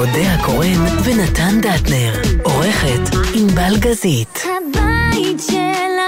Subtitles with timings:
[0.00, 2.12] אודה הקורן ונתן דטנר.
[2.42, 4.42] עורכת ענבל גזית.
[4.44, 5.99] הבית של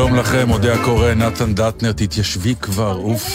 [0.00, 3.26] שלום לכם, אודה הקורא, נתן דטנר, תתיישבי כבר, אוף,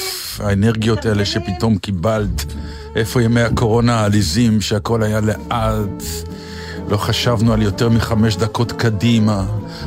[0.44, 2.46] האנרגיות האלה שפתאום קיבלת.
[2.96, 6.04] איפה ימי הקורונה העליזים, שהכל היה לאט.
[6.90, 9.46] לא חשבנו על יותר מחמש דקות קדימה.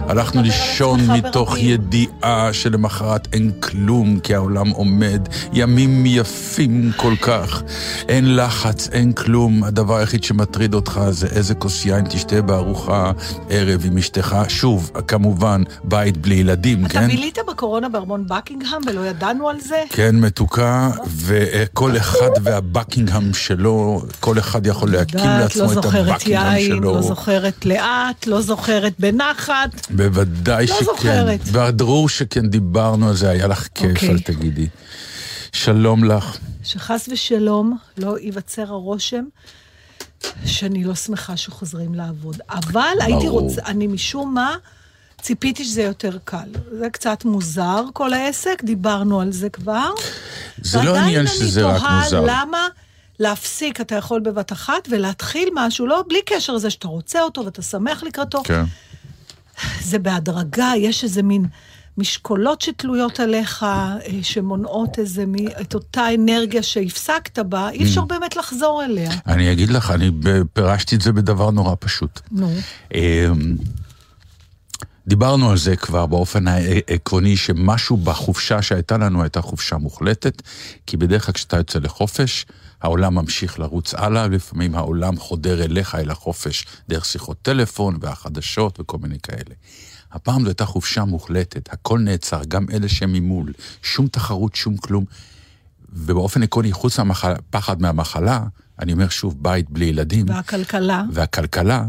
[0.08, 1.70] הלכנו לישון מתוך ברבים.
[1.70, 5.28] ידיעה שלמחרת אין כלום, כי העולם עומד.
[5.52, 7.62] ימים יפים כל כך.
[8.08, 9.64] אין לחץ, אין כלום.
[9.64, 13.12] הדבר היחיד שמטריד אותך זה איזה כוס יין תשתה בארוחה
[13.48, 14.36] ערב עם אשתך.
[14.48, 17.06] שוב, כמובן, בית בלי ילדים, אתה כן?
[17.06, 19.82] בילית בקורונה בארמון בקינגהם ולא ידענו על זה?
[19.88, 26.08] כן, מתוקה, וכל אחד והבקינגהם שלו, כל אחד יכול להקים יודעת, לעצמו לא את זוכרת
[26.08, 26.94] הבקינגהם יין, שלו.
[26.94, 29.90] לא זוכרת לאט, לא זוכרת בנחת.
[29.98, 30.84] בוודאי לא שכן.
[30.84, 31.40] זוכרת.
[31.44, 34.08] והדרור שכן דיברנו על זה, היה לך כיף, אוקיי.
[34.10, 34.68] אל תגידי.
[35.52, 36.38] שלום לך.
[36.64, 39.24] שחס ושלום לא ייווצר הרושם
[40.46, 42.40] שאני לא שמחה שחוזרים לעבוד.
[42.48, 44.56] אבל הייתי רוצה, אני משום מה
[45.20, 46.48] ציפיתי שזה יותר קל.
[46.78, 49.90] זה קצת מוזר, כל העסק, דיברנו על זה כבר.
[50.62, 51.84] זה לא עניין שזה רק מוזר.
[51.84, 52.66] ועדיין אני תוהה למה
[53.18, 57.62] להפסיק אתה יכול בבת אחת ולהתחיל משהו, לא בלי קשר לזה שאתה רוצה אותו ואתה
[57.62, 58.42] שמח לקראתו.
[58.44, 58.64] כן.
[59.80, 61.44] זה בהדרגה, יש איזה מין
[61.98, 67.82] משקולות שתלויות עליך, אה, שמונעות איזה, מי- את אותה אנרגיה שהפסקת בה, אי Mm.
[67.82, 69.10] אפשר באמת לחזור אליה.
[69.26, 70.10] אני אגיד לך, אני
[70.52, 72.20] פירשתי את זה בדבר נורא פשוט.
[72.30, 72.50] נו.
[72.94, 73.56] אמ,
[75.06, 80.42] דיברנו על זה כבר באופן העקרוני, שמשהו בחופשה שהייתה לנו הייתה חופשה מוחלטת,
[80.86, 82.46] כי בדרך כלל כשאתה יוצא לחופש,
[82.82, 88.98] העולם ממשיך לרוץ הלאה, לפעמים העולם חודר אליך, אל החופש, דרך שיחות טלפון והחדשות וכל
[88.98, 89.54] מיני כאלה.
[90.12, 93.52] הפעם זו הייתה חופשה מוחלטת, הכל נעצר, גם אלה שממול,
[93.82, 95.04] שום תחרות, שום כלום.
[95.92, 98.44] ובאופן עקרוני, חוץ מהפחד מהמחלה,
[98.78, 100.28] אני אומר שוב, בית בלי ילדים.
[100.28, 101.84] והכלכלה, והכלכלה,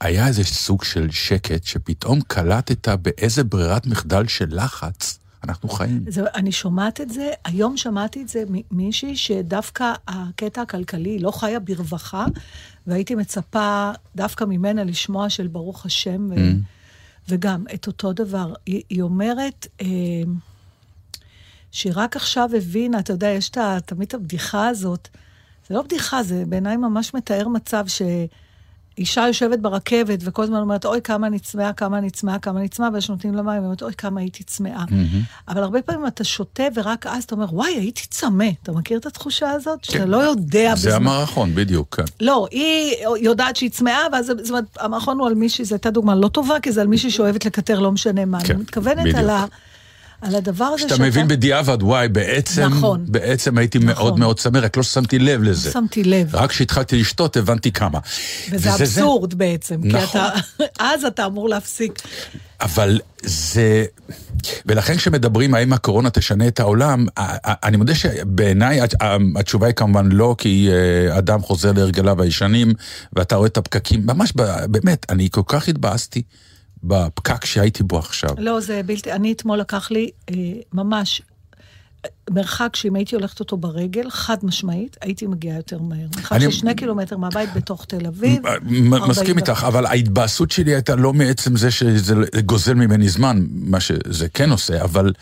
[0.00, 6.04] היה איזה סוג של שקט שפתאום קלטת באיזה ברירת מחדל של לחץ אנחנו חיים.
[6.08, 11.60] זה, אני שומעת את זה, היום שמעתי את זה ממישהי שדווקא הקטע הכלכלי לא חיה
[11.60, 12.26] ברווחה,
[12.86, 16.38] והייתי מצפה דווקא ממנה לשמוע של ברוך השם, ו, Mm.
[17.28, 18.52] וגם את אותו דבר.
[18.66, 19.86] היא, היא אומרת, אה,
[21.70, 25.08] שהיא רק עכשיו הבינה, אתה יודע, יש את ה- תמיד את הבדיחה הזאת,
[25.68, 27.84] זה לא בדיחה, זה בעיניי ממש מתאר מצב
[28.98, 32.68] שאישה יושבת ברכבת וכל הזמן אומרת, אוי, כמה אני צמאה, כמה אני צמאה, כמה אני
[32.68, 34.84] צמאה, ויש נותנים לה מים, ואומרת, אוי, כמה הייתי צמאה.
[35.48, 38.46] אבל הרבה פעמים אתה שותה ורק אז אתה אומר, וואי, הייתי צמא.
[38.62, 39.84] אתה מכיר את התחושה הזאת?
[39.84, 40.76] שאתה לא יודע כן.
[40.76, 41.02] זה בזמן...
[41.02, 42.04] המערכון, בדיוק, כן.
[42.20, 46.14] לא, היא יודעת שהיא צמאה, ואז זאת אומרת, המערכון הוא על מישהי, זו הייתה דוגמה
[46.14, 48.40] לא טובה, כי זה על מישהי שאוהבת לקטר לא משנה מה.
[48.40, 49.16] כן, אני מתכוונת בדיוק.
[49.16, 49.44] על, ה,
[50.22, 53.04] על הדבר הזה שאתה מבין בדיעבד, וואי, בעצם, נכון.
[53.08, 54.20] בעצם הייתי מאוד נכון.
[54.20, 55.70] מאוד צמא, רק לא שמתי לב לזה.
[55.72, 56.34] שמתי לב.
[56.34, 57.98] רק כשהתחלתי לשתות הבנתי כמה.
[58.50, 60.20] וזה וזה אבסורד בעצם, כי נכון.
[60.20, 60.64] אתה,
[60.94, 62.02] אז אתה אמור להפסיק.
[62.60, 63.84] אבל זה...
[64.66, 67.06] ולכן כשמדברים האם הקורונה תשנה את העולם,
[67.46, 68.94] אני מודה שבעיניי הת-
[69.36, 72.72] התשובה היא כמובן לא, כי אה, אדם חוזר להרגליו הישנים,
[73.12, 74.32] ואתה רואה את הפקקים, ממש,
[74.66, 76.22] באמת, אני כל כך התבאסתי
[76.84, 78.30] בפקק שהייתי בו עכשיו.
[78.38, 80.34] לא, זה בלתי, אני אתמול לקח לי אה,
[80.72, 81.22] ממש
[82.30, 86.06] מרחק שאם הייתי הולכת אותו ברגל, חד משמעית, הייתי מגיעה יותר מהר.
[86.16, 88.42] מרחק אני- של שני קילומטר מהבית בתוך תל אביב.
[88.62, 89.38] מ- 40 מסכים.
[89.38, 92.14] איתך, אבל ההתבאסות שלי הייתה לא מעצם זה שזה
[92.44, 95.12] גוזל ממני זמן, מה שזה כן עושה, אבל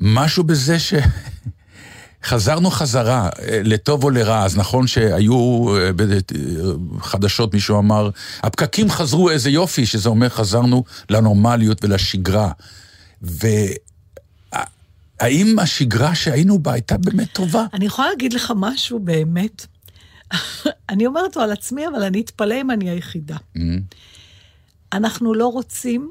[0.00, 0.94] משהו בזה ש...
[2.26, 5.90] חזרנו חזרה, אה, לטוב או לרע, אז נכון שהיו אה,
[6.96, 8.10] בחדשות, מישהו אמר,
[8.42, 12.50] הפקקים חזרו איזה יופי, שזה אומר חזרנו לנורמליות ולשגרה.
[15.22, 17.66] והאם השגרה שהיינו בה הייתה באמת טובה?
[17.74, 19.66] אני יכולה להגיד לך משהו באמת.
[20.90, 23.36] אני אומרת אותו על עצמי, אבל אני אתפלא אם אני היחידה.
[24.92, 26.10] אנחנו לא רוצים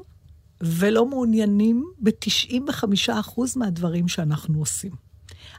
[0.60, 5.05] ולא מעוניינים ב-95% מהדברים שאנחנו עושים.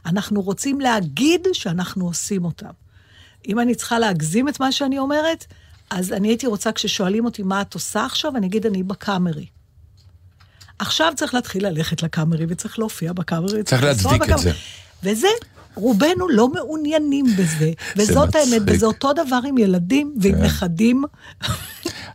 [0.08, 2.70] אנחנו רוצים להגיד שאנחנו עושים אותם.
[3.48, 5.46] אם אני צריכה להגזים את מה שאני אומרת,
[5.90, 9.46] אז אני הייתי רוצה, כששואלים אותי מה את עושה עכשיו, אני אגיד, אני בקאמרי.
[10.78, 13.62] עכשיו צריך להתחיל ללכת לקאמרי, וצריך להופיע בקאמרי.
[13.62, 14.38] צריך להצדיק את.
[14.38, 14.52] זה.
[15.02, 15.28] וזה,
[15.74, 17.72] רובנו לא מעוניינים בזה.
[17.96, 18.62] וזאת האמת.
[18.66, 20.42] וזה אותו דבר עם ילדים ועם כן.
[20.42, 21.04] נכדים.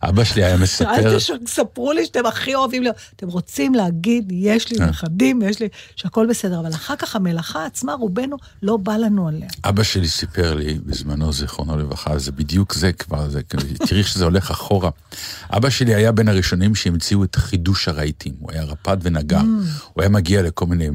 [0.08, 2.96] אבא שלי היה מספר, אל תספרו לי שאתם הכי אוהבים להיות.
[3.16, 5.68] אתם רוצים להגיד, יש לי נכדים, יש לי...
[5.96, 9.48] שהכל בסדר, אבל אחר כך המלאכה עצמה, רובנו, לא בא לנו עליה.
[9.64, 13.40] אבא שלי סיפר לי, בזמנו, זיכרונו לברכה, זה בדיוק זה כבר, זה,
[13.88, 14.90] תראי שזה הולך אחורה.
[15.50, 18.34] אבא שלי היה בין הראשונים שהמציאו את חידוש הרהיטים.
[18.40, 19.40] הוא היה רפד ונגר.
[19.92, 20.90] הוא היה מגיע לכל מיני אה,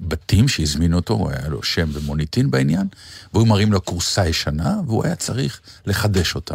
[0.00, 2.86] בתים שהזמינו אותו, הוא היה לו שם ומוניטין בעניין,
[3.34, 6.54] והיו מראים לו כורסה ישנה, והוא היה צריך לחדש אותה.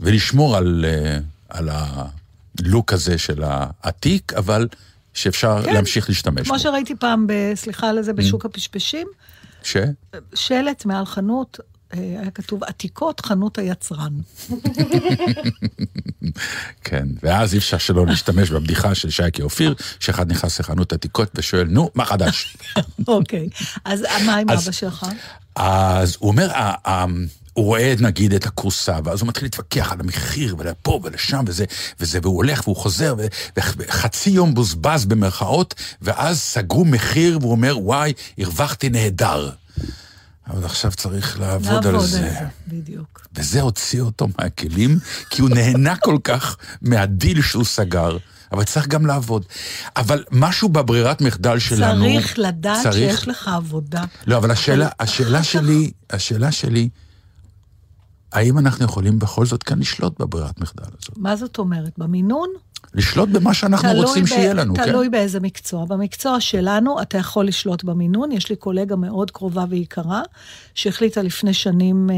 [0.00, 1.18] ולשמור על, אה,
[1.48, 4.68] על הלוק הזה של העתיק, אבל
[5.14, 5.74] שאפשר כן.
[5.74, 6.60] להמשיך להשתמש כמו בו.
[6.62, 8.14] שראיתי פעם, ב- סליחה על זה, Mm.
[8.14, 9.06] בשוק הפשפשים,
[9.62, 9.76] ש?
[10.34, 11.60] שלט מעל חנות,
[11.94, 14.12] אה, היה כתוב עתיקות חנות היצרן.
[16.84, 21.66] כן, ואז אי אפשר שלא להשתמש בבדיחה של שייקי אופיר, שאחד נכנס לחנות עתיקות ושואל,
[21.68, 22.56] נו, מה חדש?
[23.08, 23.48] אוקיי,
[23.84, 25.06] אז מה עם אז- אבא שלך?
[25.56, 26.48] אז הוא אומר,
[27.54, 31.64] הוא רואה נגיד את הכורסה, ואז הוא מתחיל להתווכח על המחיר, ולפה ולשם, וזה,
[32.00, 33.14] וזה, והוא הולך והוא חוזר,
[33.56, 39.50] וחצי יום בוזבז במרכאות, ואז סגרו מחיר, והוא אומר, וואי, הרווחתי נהדר.
[40.50, 42.30] אבל עכשיו צריך לעבוד על זה.
[42.68, 43.26] בדיוק.
[43.34, 44.98] וזה הוציא אותו מהכלים,
[45.30, 48.16] כי הוא נהנה כל כך מהדיל שהוא סגר.
[48.52, 49.44] אבל צריך גם לעבוד.
[49.96, 52.04] אבל משהו בברירת מחדל שלנו...
[52.04, 54.04] צריך לדעת צריך- שיש לך עבודה.
[54.26, 56.88] לא, אבל השאלה, השאלה שלי, השאלה שלי,
[58.34, 61.18] האם אנחנו יכולים בכל זאת כאן לשלוט בברירת מחדל הזאת?
[61.18, 61.92] מה זאת אומרת?
[61.98, 62.48] במינון?
[62.94, 64.84] לשלוט במה שאנחנו תלוי רוצים ב- שיהיה לנו, כן?
[64.84, 65.84] תלוי באיזה מקצוע.
[65.84, 68.32] במקצוע שלנו אתה יכול לשלוט במינון.
[68.32, 70.22] יש לי קולגה מאוד קרובה ויקרה,
[70.74, 72.14] שהחליטה לפני שנים אה,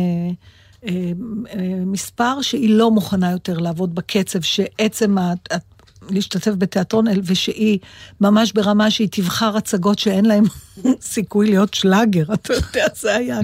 [0.89, 1.13] אה,
[1.51, 5.33] אה, מספר שהיא לא מוכנה יותר לעבוד בקצב שעצם ה...
[6.11, 7.79] להשתתף בתיאטרון, ושהיא
[8.21, 10.45] ממש ברמה שהיא תבחר הצגות שאין להן
[11.01, 13.41] סיכוי להיות שלאגר, אתה יודע, זה היה.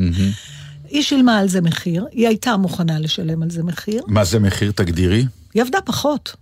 [0.92, 4.72] היא שילמה על זה מחיר, היא הייתה מוכנה לשלם על זה מחיר, מה זה מחיר
[4.72, 5.26] תגדירי?
[5.54, 6.36] היא עבדה פחות.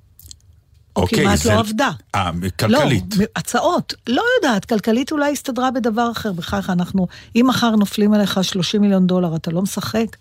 [0.97, 1.91] או אוקיי, כמעט זה- לא עבדה.
[2.15, 3.17] אה, כלכלית.
[3.17, 3.95] לא, הצעות.
[4.07, 6.33] לא יודעת, כלכלית אולי הסתדרה בדבר אחר.
[6.33, 7.07] בחייך, אנחנו,
[7.37, 10.17] אם מחר נופלים עליך 30 מיליון דולר, אתה לא משחק?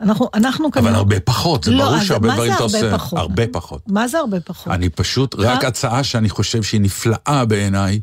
[0.00, 2.92] אנחנו, אנחנו אבל כנראה- הרבה פחות, זה לא, ברור שהרבה דברים אתה עושה.
[2.98, 3.18] פחות?
[3.18, 3.82] הרבה פחות.
[3.88, 4.72] מה זה הרבה פחות?
[4.72, 5.64] אני פשוט, רק?
[5.64, 8.00] הצעה שאני חושב שהיא נפלאה בעיניי,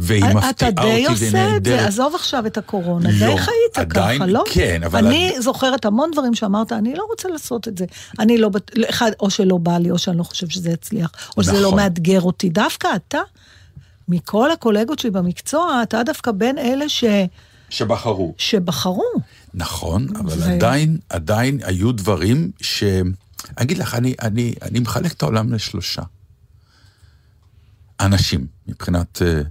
[0.00, 1.86] והיא מפתיעה אתה אותי די והיא עושה את זה.
[1.86, 4.44] עזוב עכשיו את הקורונה, לא, די חיית עדיין ככה, לא?
[4.52, 7.84] כן, אבל אני עד- זוכרת המון דברים שאמרת, אני לא רוצה לעשות את זה.
[8.18, 8.50] אני לא,
[8.90, 11.74] אחד, או שלא בא לי, או שאני לא חושב שזה יצליח, או שזה לא נכון.
[11.76, 12.48] מאתגר אותי.
[12.48, 13.18] דווקא אתה,
[14.08, 17.04] מכל הקולגות שלי במקצוע, אתה דווקא בין אלה ש...
[17.70, 18.34] שבחרו.
[18.38, 19.04] שבחרו.
[19.54, 22.82] נכון, אבל ו- עדיין, עדיין היו דברים ש...
[22.84, 23.02] אני
[23.64, 26.02] אגיד לך, אני, אני, אני מחלק את העולם לשלושה.
[28.00, 29.22] אנשים, מבחינת...
[29.22, 29.42] אה,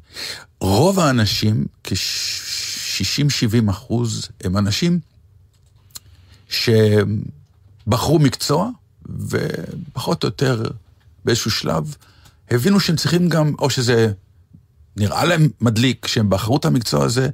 [0.60, 5.00] רוב האנשים, כ-60-70 אחוז, הם אנשים
[6.50, 8.70] שבחרו מקצוע,
[9.30, 10.64] ופחות או יותר
[11.26, 11.96] באיזשהו שלב
[12.52, 14.12] הבינו שהם צריכים גם, או שזה
[14.98, 17.30] נראה להם מדליק, שהם בחרו את המקצוע הזה,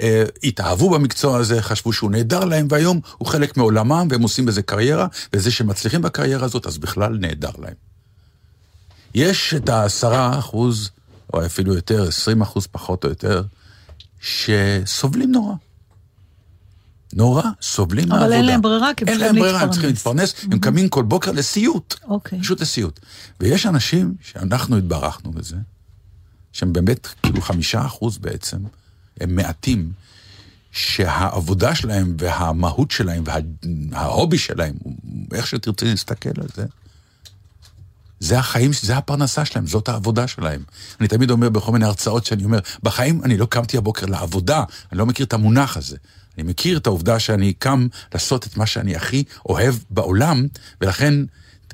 [0.00, 4.62] אה, התאהבו במקצוע הזה, חשבו שהוא נהדר להם, והיום הוא חלק מעולמם, והם עושים בזה
[4.62, 7.87] קריירה, וזה שמצליחים בקריירה הזאת, אז בכלל נהדר להם.
[9.14, 10.90] יש את העשרה אחוז,
[11.34, 13.42] או אפילו יותר, עשרים אחוז פחות או יותר,
[14.20, 15.54] שסובלים נורא.
[17.12, 18.36] נורא, סובלים אבל מהעבודה.
[18.36, 20.34] אין להם ברירה, כי הם אין צריכים להם ברירה, הם צריכים להתפרנס.
[20.34, 21.94] להתפרנס, הם קמים כל בוקר לסיוט.
[22.04, 22.40] אוקיי.
[22.40, 23.00] פשוט לסיוט.
[23.40, 25.56] ויש אנשים שאנחנו התברכנו בזה,
[26.52, 28.58] שהם באמת כאילו חמישה אחוז בעצם,
[29.20, 29.92] הם מעטים,
[30.72, 33.24] שהעבודה שלהם והמהות שלהם
[33.90, 34.74] וההובי שלהם,
[35.34, 36.66] איך שתרצי להסתכל על זה,
[38.20, 40.62] זה החיים, זה הפרנסה שלהם, זאת העבודה שלהם.
[41.00, 44.98] אני תמיד אומר בכל מיני הרצאות שאני אומר, בחיים אני לא קמתי הבוקר לעבודה, אני
[44.98, 45.96] לא מכיר את המונח הזה.
[46.38, 50.46] אני מכיר את העובדה שאני קם לעשות את מה שאני הכי אוהב בעולם,
[50.80, 51.14] ולכן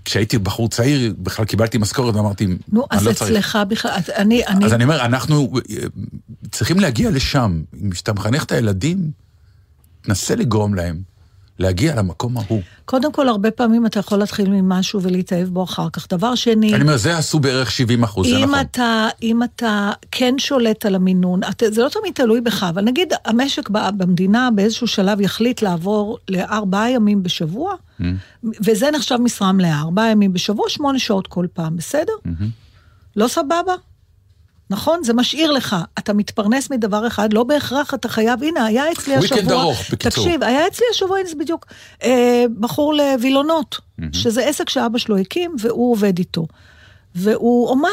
[0.05, 3.31] כשהייתי בחור צעיר, בכלל קיבלתי משכורת ואמרתי, נו, אני אז לא צריך.
[3.31, 5.77] אצלך בכלל, את- אני, אני, אז אני אומר, אנחנו אה,
[6.51, 7.63] צריכים להגיע לשם.
[7.83, 9.11] אם כשאתה מחנך את הילדים,
[10.03, 11.03] תנסה לגרום להם
[11.59, 12.61] להגיע למקום ההוא.
[12.85, 16.07] קודם כל, הרבה פעמים אתה יכול להתחיל ממשהו ולהתאהב בו אחר כך.
[16.11, 18.61] דבר שני, אני אומר, זה עשו בערך 70 אחוז, זה נכון.
[18.61, 23.13] אתה, אם אתה כן שולט על המינון, אתה, זה לא תמיד תלוי בך, אבל נגיד
[23.25, 28.05] המשק במדינה באיזשהו שלב יחליט לעבור לארבעה ימים בשבוע, Mm.
[28.65, 32.13] וזה נחשב משרה מלאה, ארבעה ימים בשבוע, שמונה שעות כל פעם, בסדר?
[32.27, 32.45] Mm-hmm.
[33.17, 33.75] לא סבבה?
[34.75, 35.05] נכון?
[35.05, 35.77] זה משאיר לך.
[35.99, 39.39] אתה מתפרנס מדבר אחד, לא בהכרח אתה חייב, הנה, היה אצלי השבוע...
[39.39, 40.25] וויקנד ארוך, בקיצור.
[40.25, 41.67] תקשיב, היה אצלי השבוע, הנה זה בדיוק,
[42.03, 43.81] אה, בחור לווילונות,
[44.13, 46.47] שזה עסק שאבא שלו הקים, והוא עובד איתו.
[47.15, 47.89] והוא אומן.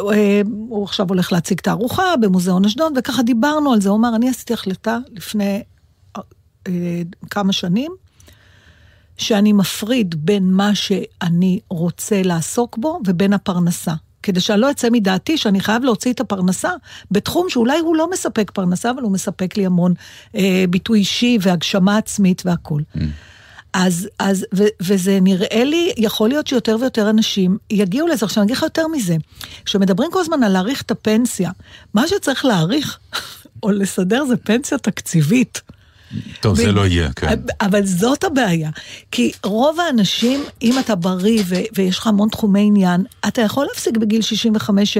[0.00, 3.88] אה, הוא עכשיו הולך להציג תערוכה במוזיאון אשדוד, וככה דיברנו על זה.
[3.88, 5.62] הוא אמר, אני עשיתי החלטה לפני
[6.66, 7.92] אה, כמה שנים,
[9.18, 13.94] שאני מפריד בין מה שאני רוצה לעסוק בו ובין הפרנסה.
[14.22, 16.70] כדי שאני לא אצא מדעתי שאני חייב להוציא את הפרנסה
[17.10, 19.94] בתחום שאולי הוא לא מספק פרנסה, אבל הוא מספק לי המון
[20.34, 22.82] אה, ביטוי אישי והגשמה עצמית והכול.
[22.96, 23.00] Mm.
[23.72, 28.24] אז, אז ו, וזה נראה לי, יכול להיות שיותר ויותר אנשים יגיעו לזה.
[28.26, 29.16] עכשיו, אני אגיד לך יותר מזה.
[29.64, 31.50] כשמדברים כל הזמן על להאריך את הפנסיה,
[31.94, 32.98] מה שצריך להאריך
[33.62, 35.62] או לסדר זה פנסיה תקציבית.
[36.40, 37.40] טוב, זה לא יהיה, כן.
[37.60, 38.70] אבל זאת הבעיה.
[39.10, 43.96] כי רוב האנשים, אם אתה בריא ו- ויש לך המון תחומי עניין, אתה יכול להפסיק
[43.96, 44.22] בגיל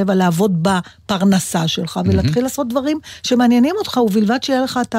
[0.09, 4.95] 65-7 לעבוד בפרנסה שלך ולהתחיל לעשות דברים שמעניינים אותך, ובלבד שיהיה לך את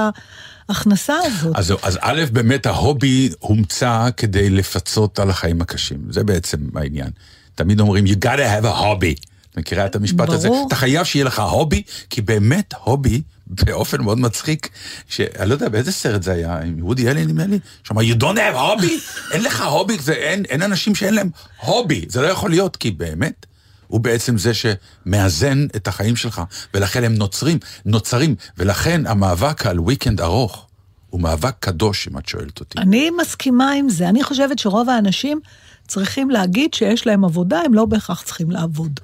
[0.69, 1.55] ההכנסה הזאת.
[1.55, 5.97] אז, אז א', באמת ההובי הומצא כדי לפצות על החיים הקשים.
[6.09, 7.09] זה בעצם העניין.
[7.55, 9.25] תמיד אומרים, you gotta have a hobby.
[9.57, 10.47] מכירה את המשפט הזה?
[10.47, 10.67] ברור.
[10.67, 14.69] אתה חייב שיהיה לך הובי, כי באמת הובי, באופן מאוד מצחיק,
[15.07, 18.37] שאני לא יודע באיזה סרט זה היה, עם וודי אלן נדמה לי, שאמר, you don't
[18.37, 18.91] have hobby?
[19.33, 21.29] אין לך הובי, זה, אין, אין אנשים שאין להם
[21.61, 23.45] הובי, זה לא יכול להיות, כי באמת,
[23.87, 26.41] הוא בעצם זה שמאזן את החיים שלך,
[26.73, 30.67] ולכן הם נוצרים, נוצרים, ולכן המאבק על weekend ארוך
[31.09, 32.79] הוא מאבק קדוש, אם את שואלת אותי.
[32.79, 34.09] אני מסכימה עם זה.
[34.09, 35.39] אני חושבת שרוב האנשים
[35.87, 38.99] צריכים להגיד שיש להם עבודה, הם לא בהכרח צריכים לעבוד.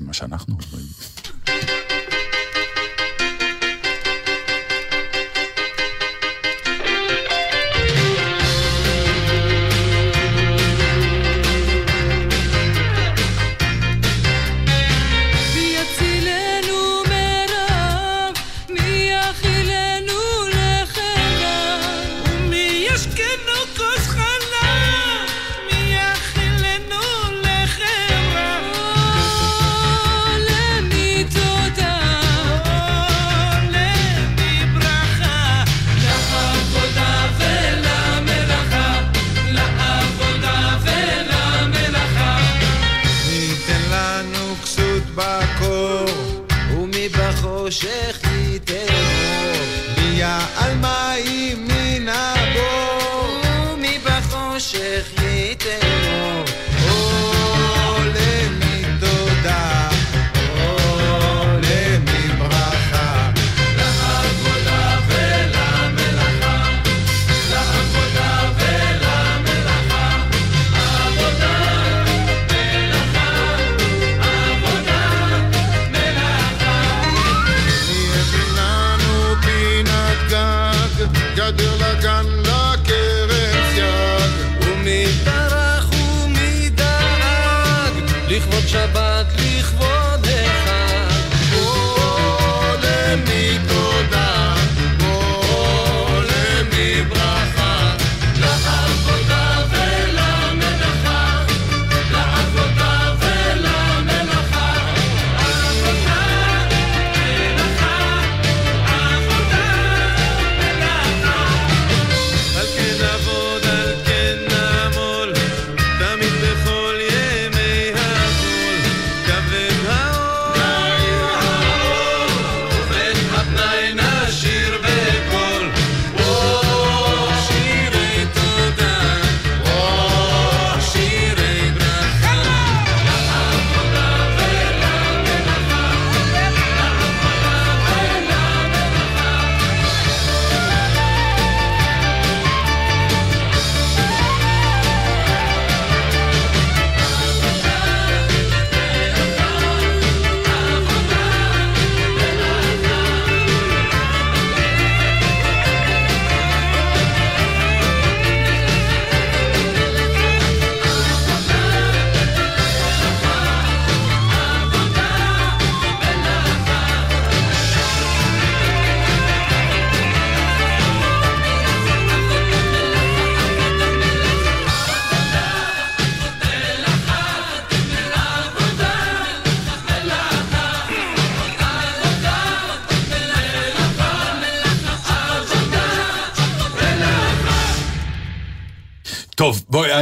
[0.00, 0.86] מה שאנחנו אומרים.
[45.14, 46.06] בקור,
[46.76, 48.20] ומי בחושך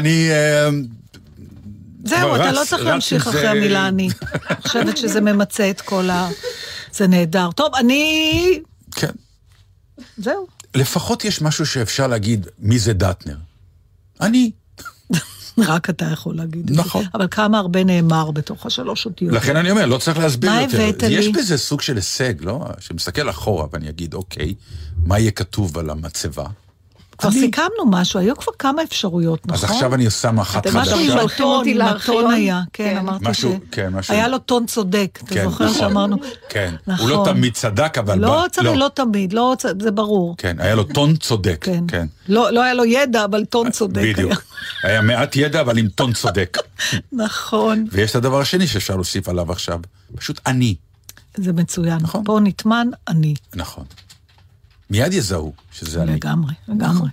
[0.00, 0.30] אני...
[0.30, 0.68] אה,
[2.04, 4.08] זהו, אתה לא צריך להמשיך אחרי המילה אני.
[4.50, 6.28] אני חושבת שזה ממצה את כל ה...
[6.92, 7.50] זה נהדר.
[7.52, 8.60] טוב, אני...
[8.94, 9.10] כן.
[10.16, 10.46] זהו.
[10.74, 13.36] לפחות יש משהו שאפשר להגיד, מי זה דטנר?
[14.20, 14.50] אני.
[15.58, 16.80] רק אתה יכול להגיד את זה.
[16.80, 17.04] נכון.
[17.14, 19.32] אבל כמה הרבה נאמר בתוך השלוש אותיות.
[19.34, 20.80] לכן אני אומר, לא צריך להסביר מה יותר.
[20.80, 21.32] הבאת יש לי?
[21.32, 22.66] בזה סוג של הישג, לא?
[22.78, 24.54] שמסתכל אחורה ואני אגיד, אוקיי,
[24.96, 26.46] מה יהיה כתוב על המצבה?
[27.20, 27.40] כבר אני.
[27.40, 29.54] סיכמנו משהו, היו כבר כמה אפשרויות, נכון?
[29.64, 31.34] אז עכשיו אני שם אחת אתם משהו עם חדשה.
[31.34, 31.80] הטון, עם?
[31.80, 32.96] הטון היה, כן, כן.
[32.96, 33.68] אמרתי משהו- ש...
[33.70, 35.78] כן, משהו- היה לו טון צודק, אתה כן, זוכר נכון.
[35.78, 36.16] שאמרנו?
[36.48, 37.08] כן, נכון.
[37.10, 38.18] הוא לא תמיד צדק, אבל...
[38.18, 40.34] לא ב- צריך, לא תמיד, לא, זה ברור.
[40.38, 41.58] כן, היה לו טון צודק.
[41.60, 41.84] כן.
[41.88, 42.06] כן.
[42.28, 44.12] לא לא היה לו ידע, אבל טון צודק היה.
[44.12, 44.42] בדיוק.
[44.82, 46.58] היה מעט ידע, אבל עם טון צודק.
[47.12, 49.80] נכון, ויש את הדבר השני שאפשר להוסיף עליו עכשיו,
[50.16, 50.74] פשוט אני.
[51.36, 51.98] זה מצוין.
[52.00, 52.24] נכון.
[52.24, 53.34] פה נטמן אני.
[53.54, 53.84] נכון.
[54.90, 56.12] מיד יזהו שזה אני.
[56.12, 57.08] לגמרי, לגמרי.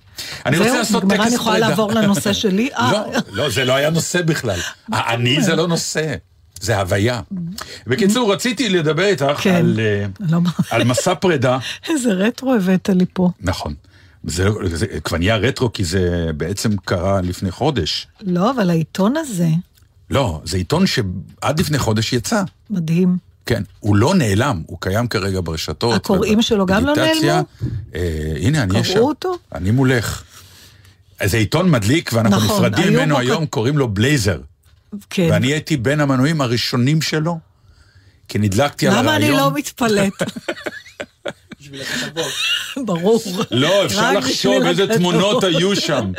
[0.46, 1.70] אני רוצה זהו, לעשות טקס אני יכולה פרידה.
[1.70, 2.70] לעבור לנושא שלי?
[2.78, 3.00] אה, לא,
[3.32, 4.60] לא, זה לא היה נושא בכלל.
[4.94, 6.16] אני זה לא נושא,
[6.62, 7.22] זה הוויה.
[7.88, 9.56] בקיצור, רציתי לדבר איתך כן.
[9.56, 11.58] על, אה, לא, על מסע פרידה.
[11.90, 13.30] איזה רטרו הבאת לי פה.
[13.40, 13.74] נכון.
[14.24, 18.08] זה, זה כבר נהיה רטרו כי זה בעצם קרה לפני חודש.
[18.22, 19.50] לא, אבל העיתון הזה,
[20.10, 22.44] לא, זה עיתון שעד לפני חודש יצא.
[22.70, 23.27] מדהים.
[23.48, 25.96] כן, הוא לא נעלם, הוא קיים כרגע ברשתות.
[25.96, 26.94] הקוראים שלו גם לא.
[26.96, 27.46] נעלמו?
[27.96, 28.94] אה, הנה, אני יש שם.
[28.94, 29.38] קראו אותו?
[29.56, 30.24] אני מולך.
[31.26, 34.40] זה עיתון מדליק, ואנחנו נכון, נפרדים ממנו בו היום, קוראים לו בלייזר.
[35.10, 35.28] כן.
[35.32, 37.40] ואני הייתי בין המנויים הראשונים שלו,
[38.28, 39.24] כי נדלקתי על למה הרעיון.
[39.24, 40.14] אני לא מתפלאת?
[42.86, 43.22] ברור.
[43.52, 45.00] לא, אפשר לחשוב בשביל איזה הכתבות.
[45.00, 46.12] תמונות היו שם.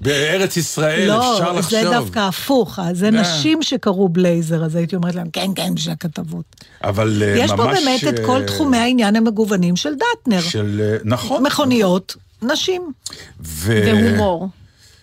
[0.00, 1.70] בארץ ישראל, אפשר לא, לחשוב.
[1.70, 3.10] זה דווקא הפוך, זה אה.
[3.10, 6.44] נשים שקראו בלייזר, אז הייתי אומרת להם, כן, כן, בשביל הכתבות.
[6.84, 7.60] אבל אה, יש ממש...
[7.60, 10.40] פה באמת את כל אה, תחומי העניין המגוונים של דטנר.
[10.40, 10.80] של...
[10.84, 11.42] אה, נכון.
[11.42, 12.92] מכוניות, נשים.
[13.40, 14.48] והומור.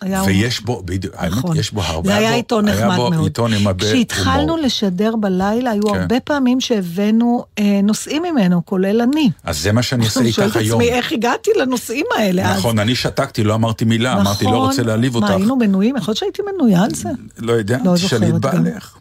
[0.04, 0.22] היה.
[0.26, 1.56] ויש בו, בדיוק, האמת, נכון.
[1.56, 2.08] יש בו הרבה...
[2.08, 3.24] זה היה היה בו- עיתון היה נחמד בו מאוד.
[3.24, 4.58] עיתון עם הרבה כשהתחלנו הומור.
[4.58, 6.00] לשדר בלילה, היו כן.
[6.00, 9.30] הרבה פעמים שהבאנו אה, נושאים ממנו, כולל אני.
[9.44, 10.80] אז זה מה שאני אני איתך שואלת את היום.
[10.80, 12.58] עצמי איך הגעתי לנושאים האלה אז.
[12.58, 15.26] נכון, אני שתקתי, לא אמרתי מילה, אמרתי, לא רוצה להעליב אותך.
[15.30, 15.96] מה, היינו מנויים?
[15.96, 17.08] יכול להיות שהייתי מנויה על זה.
[17.38, 18.34] לא יודע, לא תשאלי את.
[18.34, 18.94] בעלך.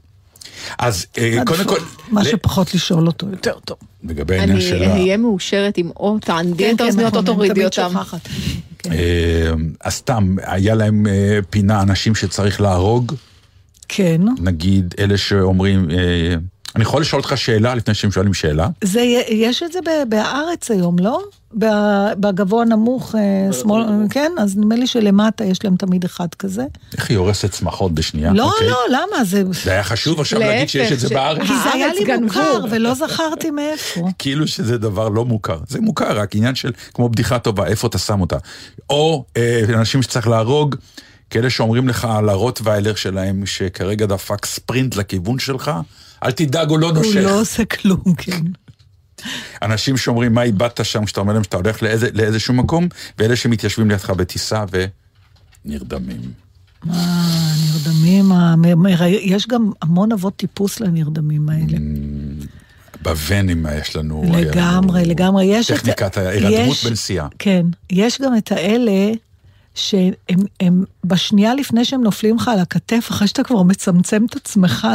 [0.80, 3.78] אז אה, קודם כל, מה שפחות לשאול אותו יותר טוב.
[4.04, 4.92] לגבי העניין אני של ה...
[4.92, 7.66] אהיה מאושרת עם או תענדי את האוזניות או נכון, אני תורידי תמיד
[8.84, 8.91] כן.
[8.91, 13.13] אה, אז סתם, היה להם אה, פינה אנשים שצריך להרוג,
[13.88, 14.22] כן.
[14.39, 16.36] נגיד אלה שאומרים, אה,
[16.76, 18.68] אני יכול לשאול אותך שאלה לפני שהם שואלים שאלה?
[18.84, 21.24] זה, יש את זה ב- בהארץ היום, לא?
[21.58, 24.32] ב- בגבוה נמוך, אה, שמאל, כן?
[24.40, 26.66] אז נדמה לי שלמטה יש להם תמיד אחד כזה.
[26.98, 28.34] איך היא הורסת צמחות בשנייה?
[28.34, 28.70] לא, אוקיי.
[28.70, 29.24] לא, למה?
[29.24, 29.44] זה...
[29.64, 31.42] זה היה חשוב עכשיו להגיד שיש את זה להפך, בארץ?
[31.48, 32.24] כי זה היה לי גנבו.
[32.24, 34.08] מוכר ולא זכרתי מאיפה.
[34.20, 35.58] כאילו שזה דבר לא מוכר.
[35.68, 38.38] זה מוכר, רק עניין של, כמו בדיחה טובה, איפה אתה שם אותה.
[38.90, 40.76] או אה, אנשים שצריך להרוג,
[41.30, 45.72] כאלה שאומרים לך על הרוטוויילר שלהם, שכרגע דפק ספרינט לכיוון שלך,
[46.24, 47.16] אל תדאג, הוא לא הוא נושך.
[47.24, 48.42] לא עושה כלום, כן.
[49.62, 52.88] אנשים שאומרים, מה איבדת שם כשאתה אומר להם שאתה הולך לאיזה, לאיזשהו מקום,
[53.20, 54.64] ואלה שמתיישבים לידך בטיסה
[55.66, 56.22] ונרדמים.
[56.86, 57.26] מה,
[57.66, 58.32] נרדמים,
[59.22, 61.78] יש גם המון אבות טיפוס לנרדמים האלה.
[63.02, 64.24] בוונים יש לנו...
[64.34, 65.46] היה לגמרי, לנו לגמרי.
[65.46, 65.76] יש את...
[65.78, 67.28] טכניקת ההירדמות יש- בנסיעה.
[67.40, 67.66] כן.
[67.90, 69.12] יש גם את האלה
[69.76, 70.14] שהם
[70.60, 74.88] הם, בשנייה לפני שהם נופלים לך על הכתף, אחרי שאתה כבר מצמצם את עצמך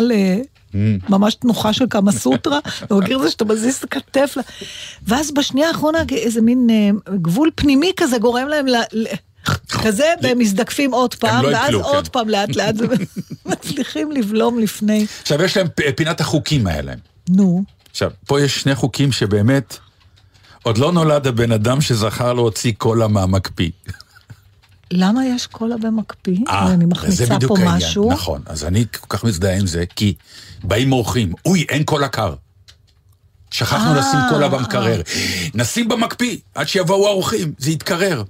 [0.74, 4.36] לממש תנוחה של כמה סוטרה, אתה מכיר את זה שאתה מזיז את הכתף,
[5.02, 8.66] ואז בשנייה האחרונה איזה מין אה, גבול פנימי כזה גורם להם
[9.82, 12.12] כזה, והם מזדקפים עוד פעם, לא ואז יפלו, עוד כן.
[12.12, 12.74] פעם לאט לאט,
[13.46, 15.06] ומצליחים לבלום לפני.
[15.22, 16.98] עכשיו, יש להם פינת החוקים היה להם.
[17.28, 17.64] נו.
[17.90, 19.78] עכשיו, פה יש שני חוקים שבאמת,
[20.62, 23.70] עוד לא נולד הבן אדם שזכר להוציא קולה מהמקפיא.
[24.90, 26.36] למה יש קולה במקפיא?
[26.48, 27.76] אה, אני מחמיצה פה העניין.
[27.76, 28.12] משהו.
[28.12, 30.14] נכון, אז אני כל כך מזדהה עם זה, כי
[30.64, 32.34] באים אורחים, אוי, אין קולה קר.
[33.50, 35.00] שכחנו אה, לשים קולה במקרר.
[35.54, 38.22] נשים במקפיא, עד שיבואו האורחים, זה יתקרר.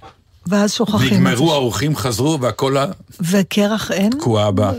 [0.47, 1.13] ואז שוכחים.
[1.13, 2.85] נגמרו האורחים, חזרו, והקולה
[3.21, 4.11] וקרח אין?
[4.11, 4.71] תקועה בה.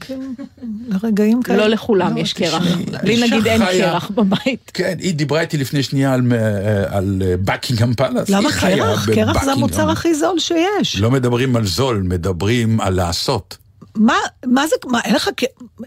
[0.00, 0.20] כן,
[0.88, 1.58] לרגעים כאלה.
[1.58, 2.62] לא לכולם יש קרח.
[3.02, 3.62] לי נגיד אין.
[3.64, 4.70] קרח בבית.
[4.74, 8.28] כן, היא דיברה איתי לפני שנייה על, אה, על בקינגהם פלאס.
[8.28, 9.08] למה היא חיה קרח?
[9.14, 9.52] קרח זה.
[9.52, 11.00] המוצר הכי זול שיש.
[11.00, 13.56] לא מדברים על זול, מדברים על לעשות.
[13.94, 14.14] מה,
[14.46, 15.30] מה זה, מה, אין לך,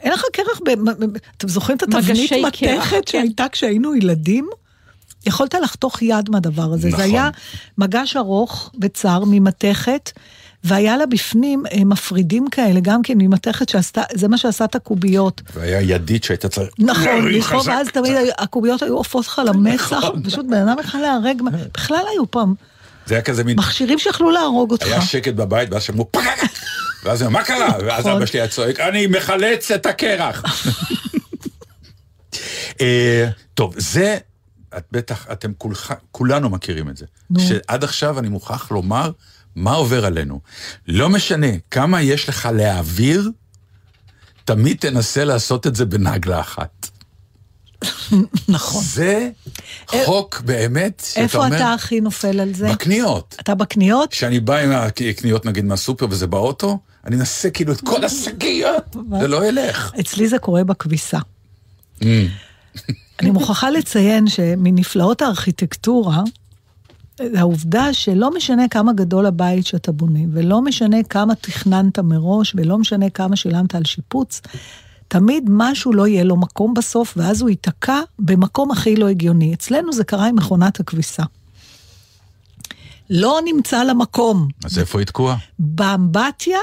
[0.01, 0.89] אין לך קרח, ב,
[1.37, 3.01] אתם זוכרים את התבנית מתכת כן.
[3.05, 4.49] שהייתה כשהיינו ילדים?
[5.25, 6.87] יכולת לחתוך יד מהדבר הזה.
[6.87, 6.97] נכון.
[6.99, 7.29] זה היה
[7.77, 10.11] מגש ארוך וצר ממתכת,
[10.63, 15.41] והיה לה בפנים אה, מפרידים כאלה, גם כן ממתכת שעשתה, זה מה שעשה את הקוביות.
[15.53, 16.69] והיה ידית שהייתה צריך...
[16.79, 17.71] נכון, לכאוב, חזק.
[17.71, 20.23] ואז תמיד הקוביות היו עופות לך למצח, נכון.
[20.23, 22.53] פשוט בן אדם יכול להיהרג, מה- בכלל היו פעם
[23.05, 23.59] זה היה כזה מין...
[23.59, 24.85] מכשירים שיכלו להרוג אותך.
[24.85, 26.41] היה שקט בבית, ואז שמעו פקק!
[27.03, 27.69] ואז מה קרה?
[27.85, 28.11] ואז נכון.
[28.17, 30.43] אבא שלי היה צועק, אני מחלץ את הקרח.
[32.81, 34.17] אה, טוב, זה,
[34.77, 35.51] את בטח, אתם
[36.11, 37.05] כולנו מכירים את זה.
[37.29, 37.39] נו.
[37.39, 39.11] שעד עכשיו אני מוכרח לומר
[39.55, 40.39] מה עובר עלינו.
[40.87, 43.31] לא משנה כמה יש לך להעביר,
[44.45, 46.89] תמיד תנסה לעשות את זה בנגלה אחת.
[48.49, 48.83] נכון.
[48.83, 49.29] זה
[49.87, 52.71] חוק באמת, שאתה איפה אומר, אתה הכי נופל על זה?
[52.71, 53.35] בקניות.
[53.39, 54.11] אתה בקניות?
[54.11, 59.27] כשאני בא עם הקניות נגיד מהסופר וזה באוטו, אני אנסה כאילו את כל השקיות, זה
[59.27, 59.91] לא ילך.
[59.99, 61.19] אצלי זה קורה בכביסה.
[61.99, 62.05] Mm.
[63.19, 66.23] אני מוכרחה לציין שמנפלאות הארכיטקטורה,
[67.35, 73.09] העובדה שלא משנה כמה גדול הבית שאתה בונה, ולא משנה כמה תכננת מראש, ולא משנה
[73.09, 74.41] כמה שילמת על שיפוץ,
[75.07, 79.53] תמיד משהו לא יהיה לו מקום בסוף, ואז הוא ייתקע במקום הכי לא הגיוני.
[79.53, 81.23] אצלנו זה קרה עם מכונת הכביסה.
[83.09, 84.47] לא נמצא לה מקום.
[84.65, 85.37] אז איפה היא תקועה?
[85.59, 86.59] באמבטיה,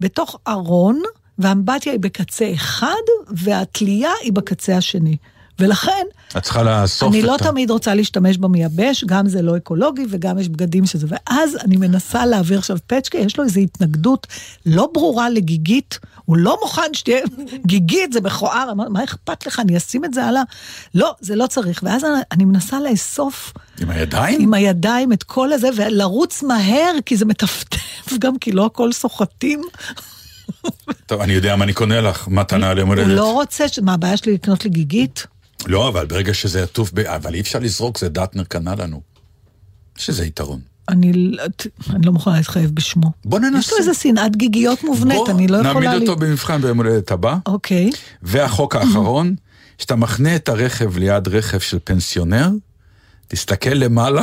[0.00, 1.02] בתוך ארון,
[1.38, 5.16] והאמבטיה היא בקצה אחד, והתלייה היא בקצה השני.
[5.58, 7.36] ולכן, את צריכה לאסוף אני את לא.
[7.36, 11.06] תמיד רוצה להשתמש במייבש, גם זה לא אקולוגי וגם יש בגדים שזה.
[11.10, 14.26] ואז אני מנסה להעביר עכשיו פצ'קה, יש לו איזו התנגדות
[14.66, 17.20] לא ברורה לגיגית, הוא לא מוכן שתהיה
[17.66, 20.42] גיגית, זה מכוער, אמר, מה אכפת לך, אני אשים את זה על ה...
[20.94, 21.80] לא, זה לא צריך.
[21.82, 24.42] ואז אני, אני מנסה לאסוף עם הידיים?
[24.42, 29.62] עם הידיים את כל הזה, ולרוץ מהר, כי זה מטפטף גם, כי לא הכל סוחטים.
[31.06, 33.16] טוב, אני יודע מה אני קונה לך, מתנה ליום הוא הולדת.
[33.16, 35.26] לא רוצה, מה, הבעיה שלי לקנות לי גיגית?
[35.66, 36.98] לא, אבל ברגע שזה עטוף ב...
[36.98, 39.00] אבל אי אפשר לזרוק, זה דטנר קנה לנו.
[39.98, 40.60] יש איזה יתרון.
[40.88, 41.44] אני, לא-
[41.90, 43.10] אני לא מוכנה להתחייב בשמו.
[43.24, 43.72] בוא יש ננסה.
[43.72, 45.72] לו איזה שנאת גיגיות מובנית, בוא אני לא יכולה...
[45.74, 47.36] נעמיד לי- אותו במבחן ביום הולדת הבא.
[47.46, 47.90] אוקיי.
[48.22, 49.34] והחוק האחרון,
[49.78, 52.50] שאתה מחנה את הרכב ליד רכב של פנסיונר,
[53.28, 54.22] תסתכל למעלה,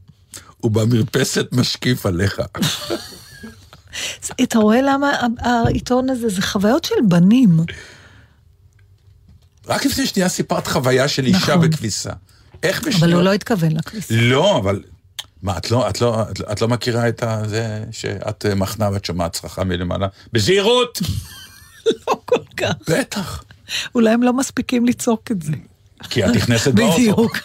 [0.64, 2.40] ובמרפסת משקיף עליך.
[4.42, 7.56] אתה רואה למה העיתון הזה, זה חוויות של בנים.
[9.66, 11.60] רק לפני שנייה סיפרת חוויה של אישה נכון.
[11.60, 12.10] בכביסה.
[12.62, 12.98] איך בשנייה?
[12.98, 14.14] אבל הוא לא התכוון לכביסה.
[14.16, 14.82] לא, אבל...
[15.42, 19.04] מה, את לא, את לא, את, את לא מכירה את זה שאת אה, מחנה ואת
[19.04, 20.08] שומעת צרחה מלמעלה?
[20.32, 21.00] בזהירות!
[22.08, 22.72] לא כל כך.
[22.88, 23.44] בטח.
[23.94, 25.52] אולי הם לא מספיקים לצעוק את זה.
[26.10, 26.96] כי את נכנסת באוטו.
[26.96, 27.38] בדיוק.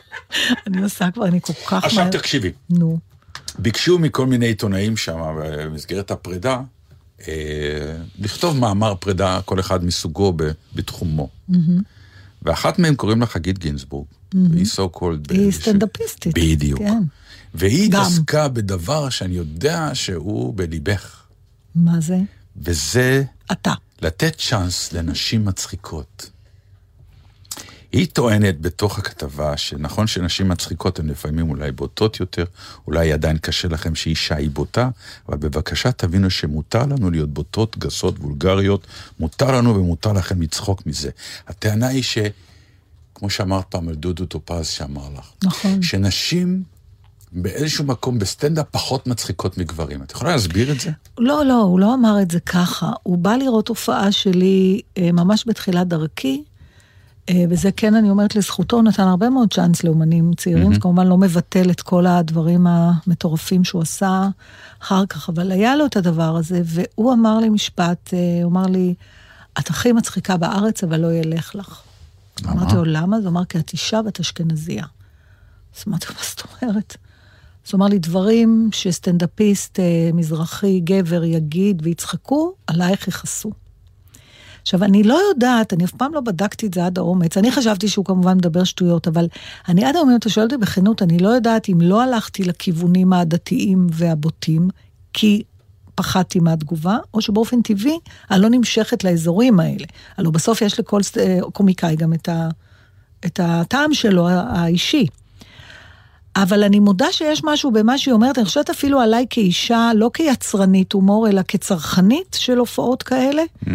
[0.66, 2.12] אני עושה כבר, אני כל כך עכשיו מהר.
[2.12, 2.52] תקשיבי.
[2.70, 2.98] נו.
[3.58, 5.18] ביקשו מכל מיני עיתונאים שם,
[5.64, 6.60] במסגרת הפרידה,
[7.28, 11.28] אה, לכתוב מאמר פרידה, כל אחד מסוגו ב- בתחומו.
[12.42, 15.32] ואחת מהם קוראים לה חגית גינזבורג, והיא so called...
[15.32, 16.34] היא סטנדאפיסטית.
[16.38, 16.80] בדיוק.
[16.80, 17.02] כן.
[17.54, 18.00] והיא גם.
[18.00, 21.22] התעסקה בדבר שאני יודע שהוא בליבך,
[21.74, 22.18] מה זה?
[22.56, 23.72] וזה אתה.
[24.02, 26.30] לתת צ'אנס לנשים מצחיקות.
[27.92, 32.44] היא טוענת בתוך הכתבה שנכון שנשים מצחיקות הן לפעמים אולי בוטות יותר,
[32.86, 34.88] אולי עדיין קשה לכם שאישה היא בוטה,
[35.28, 38.86] אבל בבקשה תבינו שמותר לנו להיות בוטות, גסות, וולגריות,
[39.20, 41.10] מותר לנו ומותר לכם לצחוק מזה.
[41.46, 42.18] הטענה היא ש...
[43.14, 45.82] כמו שאמרת פעם על דודו טופז שאמר לך, נכון.
[45.82, 46.62] שנשים
[47.32, 50.02] באיזשהו מקום בסטנדאפ פחות מצחיקות מגברים.
[50.02, 50.90] את יכולה להסביר את זה?
[51.18, 52.92] לא, לא, הוא לא אמר את זה ככה.
[53.02, 56.42] הוא בא לראות הופעה שלי אה, ממש בתחילת דרכי,
[57.50, 61.16] וזה כן, אני אומרת לזכותו, הוא נתן הרבה מאוד צ'אנס לאומנים צעירים, זה כמובן לא
[61.16, 64.28] מבטל את כל הדברים המטורפים שהוא עשה
[64.82, 68.66] אחר כך, אבל היה לו את הדבר הזה, והוא אמר לי משפט, אה, הוא אמר
[68.66, 68.94] לי,
[69.58, 71.80] את הכי מצחיקה בארץ, אבל לא ילך לך.
[72.42, 72.52] למה?
[72.52, 73.16] אמרתי לו, למה?
[73.16, 74.84] אז הוא אמר, כי את אישה ואת אשכנזייה.
[75.76, 76.96] אז אמרתי לו, מה זאת אומרת?
[77.66, 83.50] אז הוא אמר לי דברים שסטנדאפיסט אה, מזרחי, גבר, יגיד ויצחקו, עלייך יכעסו.
[84.66, 87.36] עכשיו, אני לא יודעת, אני אף פעם לא בדקתי את זה עד האומץ.
[87.36, 89.28] אני חשבתי שהוא כמובן מדבר שטויות, אבל
[89.68, 93.12] אני עד היום, אם אתה שואל אותי בכנות, אני לא יודעת אם לא הלכתי לכיוונים
[93.12, 94.68] הדתיים והבוטים,
[95.12, 95.42] כי
[95.94, 97.98] פחדתי מהתגובה, או שבאופן טבעי
[98.30, 99.86] אני לא נמשכת לאזורים האלה.
[100.16, 102.48] הלוא בסוף יש לכל אה, קומיקאי גם את, ה,
[103.26, 105.06] את הטעם שלו, האישי.
[106.36, 110.92] אבל אני מודה שיש משהו במה שהיא אומרת, אני חושבת אפילו עליי כאישה, לא כיצרנית
[110.92, 113.42] הומור, אלא כצרכנית של הופעות כאלה.
[113.68, 113.74] אה,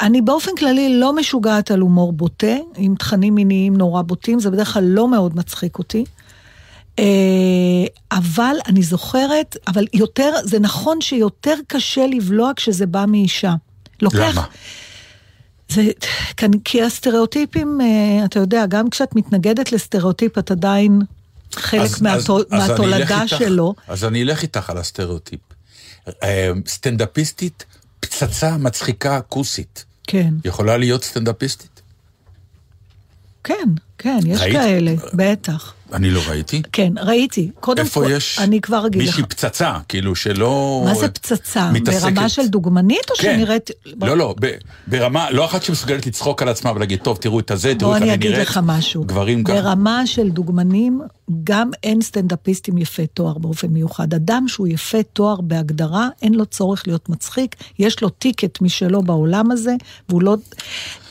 [0.00, 4.72] אני באופן כללי לא משוגעת על הומור בוטה, עם תכנים מיניים נורא בוטים, זה בדרך
[4.72, 6.04] כלל לא מאוד מצחיק אותי.
[6.98, 7.04] אה,
[8.12, 13.54] אבל אני זוכרת, אבל יותר, זה נכון שיותר קשה לבלוע כשזה בא מאישה.
[14.02, 14.18] לוקח...
[14.34, 14.44] למה?
[15.68, 15.82] זה,
[16.36, 21.00] כאן, כי הסטריאוטיפים, אה, אתה יודע, גם כשאת מתנגדת לסטריאוטיפ, את עדיין
[21.54, 23.74] חלק אז- מהתו, אז- אז מהתולדה איתך- שלו.
[23.88, 25.40] אז אני אלך איתך על הסטריאוטיפ.
[26.22, 27.64] אה, סטנדאפיסטית,
[28.06, 29.84] פצצה מצחיקה כוסית.
[30.06, 31.82] כן, יכולה להיות סטנדאפיסטית?
[33.44, 34.52] כן, כן, יש ראית?
[34.52, 35.74] כאלה, בטח.
[35.92, 36.62] אני לא ראיתי.
[36.72, 37.50] כן, ראיתי.
[37.60, 39.06] קודם איפה כל, יש אני כבר אגיד לך.
[39.08, 40.82] מישהי פצצה, כאילו שלא...
[40.84, 41.70] מה זה פצצה?
[41.72, 42.02] מתעסקת.
[42.14, 43.36] ברמה של דוגמנית או כן.
[43.38, 43.70] שנראית...
[43.86, 44.50] לא, לא, ב-
[44.86, 48.02] ברמה, לא אחת שמסוגלת לצחוק על עצמה ולהגיד, טוב, תראו את הזה, תראו בוא איך
[48.02, 48.34] אני אני נראית.
[48.34, 49.04] אגיד לך משהו.
[49.04, 49.54] גברים ככה.
[49.60, 51.00] ברמה של דוגמנים,
[51.44, 54.14] גם אין סטנדאפיסטים יפי תואר באופן מיוחד.
[54.14, 59.50] אדם שהוא יפה תואר בהגדרה, אין לו צורך להיות מצחיק, יש לו טיקט משלו בעולם
[59.50, 59.74] הזה,
[60.08, 60.36] והוא לא...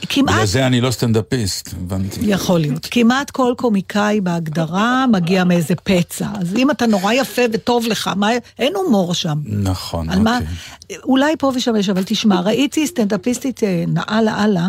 [0.10, 0.36] כמעט...
[0.36, 2.20] בגלל זה אני לא סטנדאפיסט, הבנתי.
[2.24, 2.88] יכול להיות.
[2.92, 4.65] כמעט כל קומיקאי בהגדרה
[5.12, 6.28] מגיע מאיזה פצע.
[6.40, 8.30] אז אם אתה נורא יפה וטוב לך, מה...
[8.60, 9.38] אין הומור שם.
[9.46, 10.40] נכון, על מה...
[10.40, 10.98] אוקיי.
[11.04, 14.68] אולי פה ושם יש, אבל תשמע, ראיתי סטנדאפיסטית אה, נאה לאללה,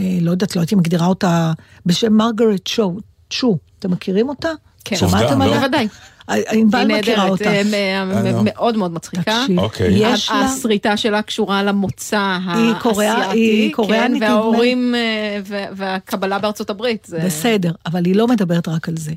[0.00, 1.52] אה, לא יודעת, לא הייתי מגדירה אותה,
[1.86, 2.96] בשם מרגרט שו,
[3.30, 3.58] צ'ו.
[3.78, 4.48] אתם מכירים אותה?
[4.84, 4.96] כן.
[4.96, 5.44] שמעתם לא?
[5.44, 5.58] עליה?
[5.58, 5.88] בוודאי.
[6.30, 7.52] אה, ענבל היא מכירה נהדרת, אותה.
[7.52, 7.62] אה,
[8.04, 8.40] מ- אה, לא.
[8.44, 9.44] מאוד מאוד מצחיקה.
[9.58, 9.92] אוקיי.
[9.96, 10.40] יש לה...
[10.44, 14.28] הסריטה שלה קשורה למוצא היא האסייתי, היא קוריאנית, כן.
[14.30, 15.40] וההורים אה,
[15.76, 17.08] והקבלה בארצות הברית.
[17.24, 19.12] בסדר, אבל היא לא מדברת רק על זה.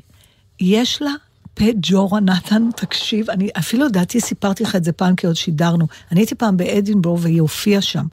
[0.60, 1.10] יש לה
[1.54, 5.86] פה ג'ורה נתן, תקשיב, אני אפילו לדעתי סיפרתי לך את זה פעם כי עוד שידרנו.
[6.12, 8.04] אני הייתי פעם באדינבורו והיא הופיעה שם,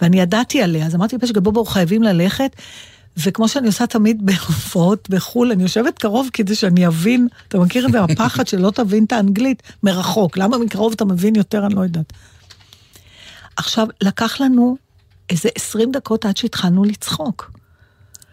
[0.00, 2.56] ואני ידעתי עליה, אז אמרתי לפשק, בוא בואו חייבים ללכת.
[3.24, 7.92] וכמו שאני עושה תמיד בהופעות בחו"ל, אני יושבת קרוב כדי שאני אבין, אתה מכיר את
[7.92, 10.36] זה, הפחד שלא תבין את האנגלית מרחוק.
[10.36, 12.12] למה מקרוב אתה מבין יותר, אני לא יודעת.
[13.56, 14.76] עכשיו, לקח לנו
[15.30, 17.50] איזה 20 דקות עד שהתחלנו לצחוק.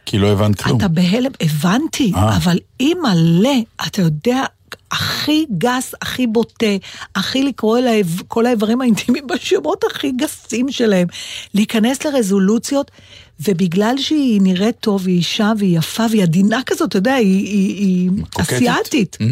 [0.05, 0.77] כי לא הבנת כלום.
[0.77, 2.37] אתה בהלם, הבנתי, אה.
[2.37, 3.55] אבל אימא'לה,
[3.87, 4.43] אתה יודע,
[4.91, 6.65] הכי גס, הכי בוטה,
[7.15, 11.07] הכי לקרוא אל כל האיברים האינטימיים בשמות הכי גסים שלהם,
[11.53, 12.91] להיכנס לרזולוציות,
[13.39, 17.75] ובגלל שהיא נראית טוב, והיא אישה, והיא יפה, והיא עדינה כזאת, אתה יודע, היא, היא,
[17.77, 18.09] היא.
[18.41, 19.17] אסיאתית.
[19.21, 19.25] Mm.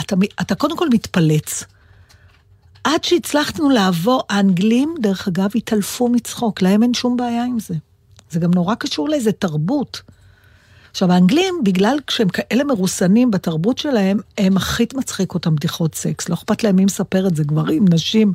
[0.00, 1.64] אתה, אתה קודם כל מתפלץ.
[2.84, 7.74] עד שהצלחנו לעבור, האנגלים, דרך אגב, התעלפו מצחוק, להם אין שום בעיה עם זה.
[8.30, 10.02] זה גם נורא קשור לאיזה תרבות.
[10.90, 16.28] עכשיו, האנגלים, בגלל כשהם כאלה מרוסנים בתרבות שלהם, הם הכי מצחיק אותם בדיחות סקס.
[16.28, 18.32] לא אכפת להם מי מספר את זה, גברים, נשים.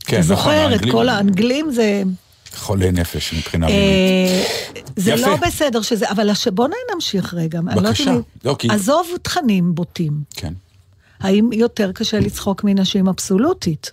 [0.00, 2.02] כן, אתה נכון, זוכר את האנגלים- כל האנגלים זה...
[2.54, 3.82] חולי נפש מבחינה מינית.
[3.82, 5.26] אה, זה יפה.
[5.30, 7.60] לא בסדר שזה, אבל בוא נמשיך רגע.
[7.64, 8.16] לא בבקשה.
[8.44, 10.22] לא, כי- עזוב תכנים בוטים.
[10.30, 10.52] כן.
[11.20, 13.90] האם יותר קשה לצחוק מנשים אבסולוטית?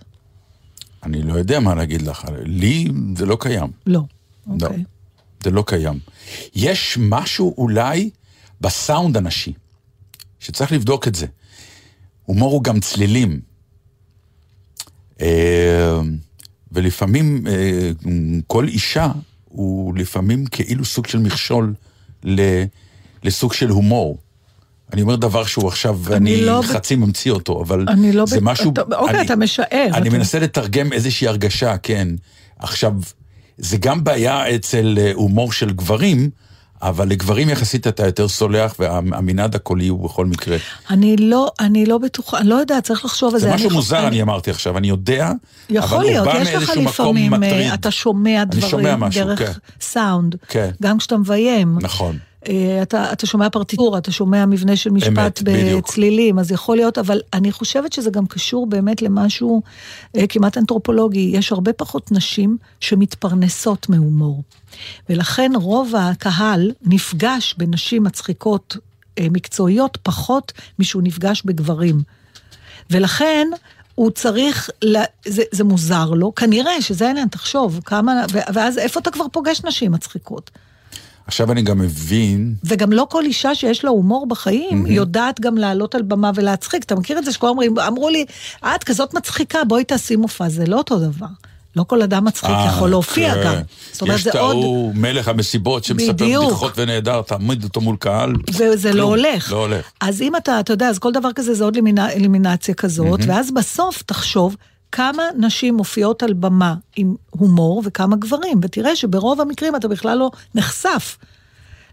[1.02, 2.24] אני לא יודע מה להגיד לך.
[2.44, 3.70] לי זה לא קיים.
[3.86, 4.00] לא.
[4.46, 4.66] לא.
[4.66, 4.84] אוקיי.
[5.44, 5.98] זה לא קיים.
[6.54, 8.10] יש משהו אולי
[8.60, 9.52] בסאונד הנשי,
[10.40, 11.26] שצריך לבדוק את זה.
[12.24, 13.40] הומור הוא גם צלילים.
[16.74, 17.90] ולפעמים אה,
[18.46, 19.08] כל אישה
[19.44, 21.74] הוא לפעמים כאילו סוג של מכשול
[22.24, 22.64] ל-
[23.24, 24.18] לסוג של הומור.
[24.92, 28.26] אני אומר דבר שהוא עכשיו, אני לא ב- חצי ממציא אותו, אבל אני לא...
[28.26, 28.72] זה ב- משהו...
[28.72, 29.66] אתה- אוקיי, אני- אתה משער.
[29.94, 32.08] אני אתה- מנסה לתרגם איזושהי הרגשה, כן.
[32.58, 32.92] עכשיו,
[33.58, 36.30] זה גם בעיה אצל אה, הומור של גברים,
[36.88, 40.56] אבל לגברים יחסית אתה יותר סולח, והמנעד הקולי הוא בכל מקרה.
[40.90, 43.46] אני לא, אני לא בטוחה, אני לא יודעת, צריך לחשוב על זה.
[43.48, 45.32] זה משהו אני- מוזר, אני אמרתי עכשיו, אני יודע,
[45.70, 47.74] יכול אבל הוא להיות, יש לך לפעמים, אה.
[47.74, 49.52] אתה שומע אני דברים שומע משהו, דרך כן.
[49.80, 50.70] סאונד, כן.
[50.82, 51.78] גם כשאתה מביים.
[51.80, 52.18] נכון.
[52.48, 55.42] אה, אתה, אתה שומע פרטיטורה, אתה שומע מבנה של משפט אמת.
[55.44, 59.62] בצלילים, אז יכול להיות, אבל אני חושבת שזה גם קשור באמת למשהו
[60.16, 61.30] אה, כמעט אנתרופולוגי.
[61.34, 64.42] יש הרבה פחות נשים שמתפרנסות מהומור.
[65.08, 68.76] ולכן רוב הקהל נפגש בנשים מצחיקות
[69.18, 72.02] אה, מקצועיות פחות משהוא נפגש בגברים.
[72.90, 73.48] ולכן
[73.94, 74.98] הוא צריך, ל...
[75.26, 79.92] זה, זה מוזר לו, כנראה שזה העניין, תחשוב, כמה, ואז איפה אתה כבר פוגש נשים
[79.92, 80.50] מצחיקות?
[81.26, 85.94] עכשיו אני גם מבין, וגם לא כל אישה שיש לה הומור בחיים, יודעת גם לעלות
[85.94, 86.84] על במה ולהצחיק.
[86.84, 88.24] אתה מכיר את זה שכל אומרים, אמרו לי,
[88.64, 91.26] את כזאת מצחיקה, בואי תעשי מופע, זה לא אותו דבר.
[91.76, 93.42] לא כל אדם מצחיק אה, יכול להופיע כן.
[93.44, 93.54] גם.
[93.92, 94.56] זאת אומרת, יש זה את עוד...
[94.56, 96.44] ההוא מלך המסיבות שמספר בדיוק.
[96.44, 98.34] בדיחות ונהדר, תעמיד אותו מול קהל.
[98.58, 99.52] וזה לא הולך.
[99.52, 99.90] לא הולך.
[100.00, 104.02] אז אם אתה, אתה יודע, אז כל דבר כזה זה עוד אלימינציה כזאת, ואז בסוף
[104.02, 104.56] תחשוב
[104.94, 110.30] כמה נשים מופיעות על במה עם הומור וכמה גברים, ותראה שברוב המקרים אתה בכלל לא
[110.54, 111.16] נחשף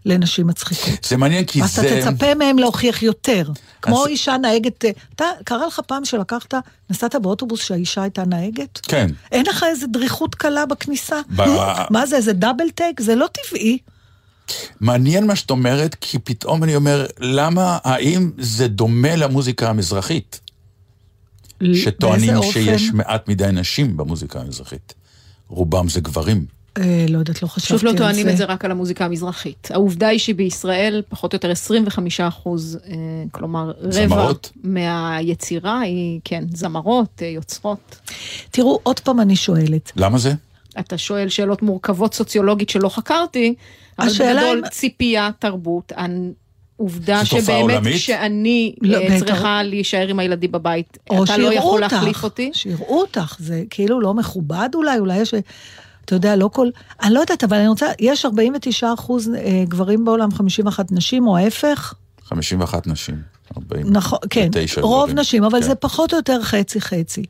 [0.04, 1.04] לנשים מצחיקות.
[1.04, 2.00] זה מעניין כי זה...
[2.00, 3.44] אתה תצפה מהם להוכיח יותר.
[3.82, 6.54] כמו אז- אישה נהגת, אה, אתה, קרה לך פעם שלקחת,
[6.90, 8.80] נסעת באוטובוס שהאישה הייתה נהגת?
[8.82, 9.06] כן.
[9.32, 11.20] אין לך איזה דריכות קלה בכניסה?
[11.36, 11.42] ב-
[11.90, 13.00] מה זה, איזה דאבל טייק?
[13.00, 13.78] זה לא טבעי.
[14.80, 20.40] מעניין מה שאת אומרת, כי פתאום אני אומר, למה, האם זה דומה למוזיקה המזרחית?
[21.74, 22.52] שטוענים באיזה אופן?
[22.52, 24.94] שיש מעט מדי נשים במוזיקה המזרחית.
[25.48, 26.44] רובם זה גברים.
[26.78, 27.94] אה, לא יודעת, לא חשבתי על פשוט זה.
[27.94, 29.68] לא טוענים את זה רק על המוזיקה המזרחית.
[29.70, 32.94] העובדה היא שבישראל פחות או יותר 25 אחוז, אה,
[33.32, 34.52] כלומר רבע זמרות?
[34.64, 37.98] מהיצירה היא, כן, זמרות, אה, יוצרות.
[38.50, 39.92] תראו, עוד פעם אני שואלת.
[39.96, 40.32] למה זה?
[40.80, 43.54] אתה שואל שאלות מורכבות סוציולוגית שלא חקרתי,
[43.98, 45.92] אבל בגדול אם- ציפייה, תרבות,
[46.76, 47.96] עובדה שבאמת עולמית?
[47.96, 49.18] כשאני לא, בטח.
[49.18, 52.50] צריכה להישאר עם הילדים בבית, אתה לא יכול אותך, להחליף אותי?
[52.54, 55.34] שיראו אותך, זה כאילו לא מכובד אולי, אולי יש...
[56.04, 56.68] אתה יודע, לא כל...
[57.02, 57.86] אני לא יודעת, אבל אני רוצה...
[58.00, 61.94] יש 49 אחוז אה, גברים בעולם, 51 נשים, או ההפך?
[62.24, 63.31] 51 נשים.
[63.56, 63.86] 40.
[63.90, 65.18] נכון, כן, ותשע רוב גברים.
[65.18, 65.66] נשים, אבל כן.
[65.66, 67.22] זה פחות או יותר חצי-חצי.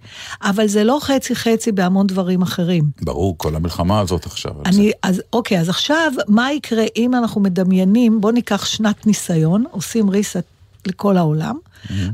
[0.43, 2.85] אבל זה לא חצי-חצי בהמון דברים אחרים.
[3.03, 4.53] ברור, כל המלחמה הזאת עכשיו.
[4.65, 4.81] על זה.
[4.81, 10.11] אני, אז אוקיי, אז עכשיו, מה יקרה אם אנחנו מדמיינים, בואו ניקח שנת ניסיון, עושים
[10.11, 10.52] ריסט
[10.87, 11.57] לכל העולם,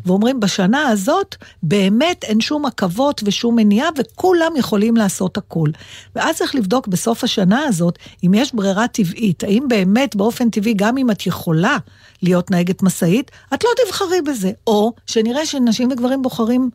[0.06, 5.70] ואומרים, בשנה הזאת באמת אין שום עכבות ושום מניעה, וכולם יכולים לעשות הכל.
[6.16, 10.98] ואז צריך לבדוק בסוף השנה הזאת, אם יש ברירה טבעית, האם באמת באופן טבעי, גם
[10.98, 11.76] אם את יכולה
[12.22, 14.50] להיות נהגת משאית, את לא תבחרי בזה.
[14.66, 16.70] או שנראה שנשים וגברים בוחרים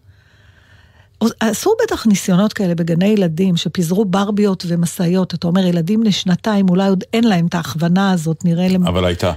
[1.39, 5.34] עשו בטח ניסיונות כאלה בגני ילדים, שפיזרו ברביות ומשאיות.
[5.34, 8.88] אתה אומר, ילדים לשנתיים, אולי עוד אין להם את ההכוונה הזאת, נראה להם...
[8.88, 9.34] אבל הייתה.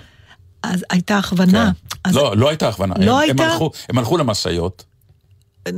[0.75, 1.73] אז הייתה הכוונה.
[1.89, 1.97] כן.
[2.05, 2.95] אז לא, לא הייתה הכוונה.
[2.99, 3.45] לא הם- הם הייתה?
[3.53, 4.85] הלכו- הם הלכו למשאיות.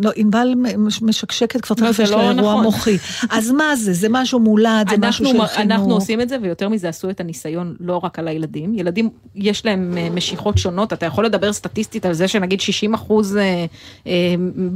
[0.03, 2.65] לא, ענבל מש- משקשקת כבר לא, תכף יש לה לא אירוע נכון.
[2.65, 2.97] מוחי.
[3.31, 3.93] אז מה זה?
[3.93, 5.59] זה משהו מולד, זה משהו של חינוך.
[5.59, 8.75] אנחנו עושים את זה, ויותר מזה עשו את הניסיון לא רק על הילדים.
[8.75, 13.37] ילדים, יש להם אה, משיכות שונות, אתה יכול לדבר סטטיסטית על זה שנגיד 60 אחוז
[13.37, 13.65] אה,
[14.07, 14.13] אה,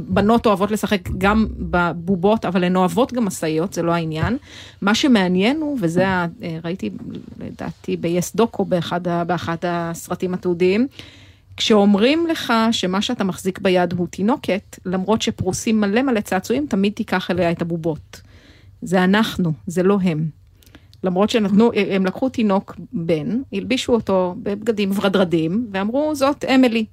[0.07, 4.37] בנות אוהבות לשחק גם בבובות, אבל הן אוהבות גם משאיות, זה לא העניין.
[4.81, 6.05] מה שמעניין הוא, וזה
[6.63, 6.89] ראיתי
[7.39, 8.99] לדעתי ב-yes דוקו באחד,
[9.63, 10.87] הסרטים התיעודיים,
[11.57, 17.31] כשאומרים לך שמה שאתה מחזיק ביד הוא תינוקת, למרות שפרוסים מלא מלא צעצועים, תמיד תיקח
[17.31, 18.21] אליה את הבובות.
[18.81, 20.29] זה אנחנו, זה לא הם.
[21.03, 26.85] למרות שנתנו, הם לקחו תינוק בן, הלבישו אותו בבגדים ורדרדים, ואמרו, זאת אמילי.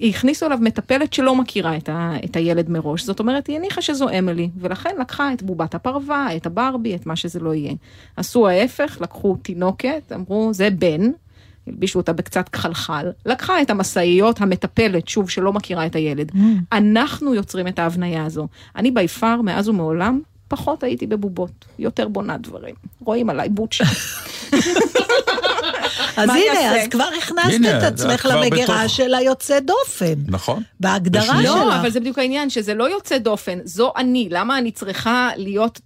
[0.00, 4.08] הכניסו אליו מטפלת שלא מכירה את, ה, את הילד מראש, זאת אומרת, היא הניחה שזו
[4.18, 7.72] אמילי, ולכן לקחה את בובת הפרווה, את הברבי, את מה שזה לא יהיה.
[8.16, 11.10] עשו ההפך, לקחו תינוקת, אמרו, זה בן,
[11.66, 16.32] הלבישו אותה בקצת כחלחל, לקחה את המשאיות, המטפלת, שוב, שלא מכירה את הילד.
[16.72, 18.48] אנחנו יוצרים את ההבניה הזו.
[18.76, 22.74] אני בי פאר, מאז ומעולם, פחות הייתי בבובות, יותר בונה דברים.
[23.00, 23.84] רואים עליי בוצ'ה.
[26.16, 26.82] אז הנה, יעשה?
[26.82, 28.96] אז כבר הכנסת את עצמך למגירה בתוך.
[28.96, 30.14] של היוצא דופן.
[30.28, 30.62] נכון.
[30.80, 31.42] בהגדרה.
[31.42, 31.74] לא, שלך.
[31.80, 35.80] אבל זה בדיוק העניין, שזה לא יוצא דופן, זו אני, למה אני צריכה להיות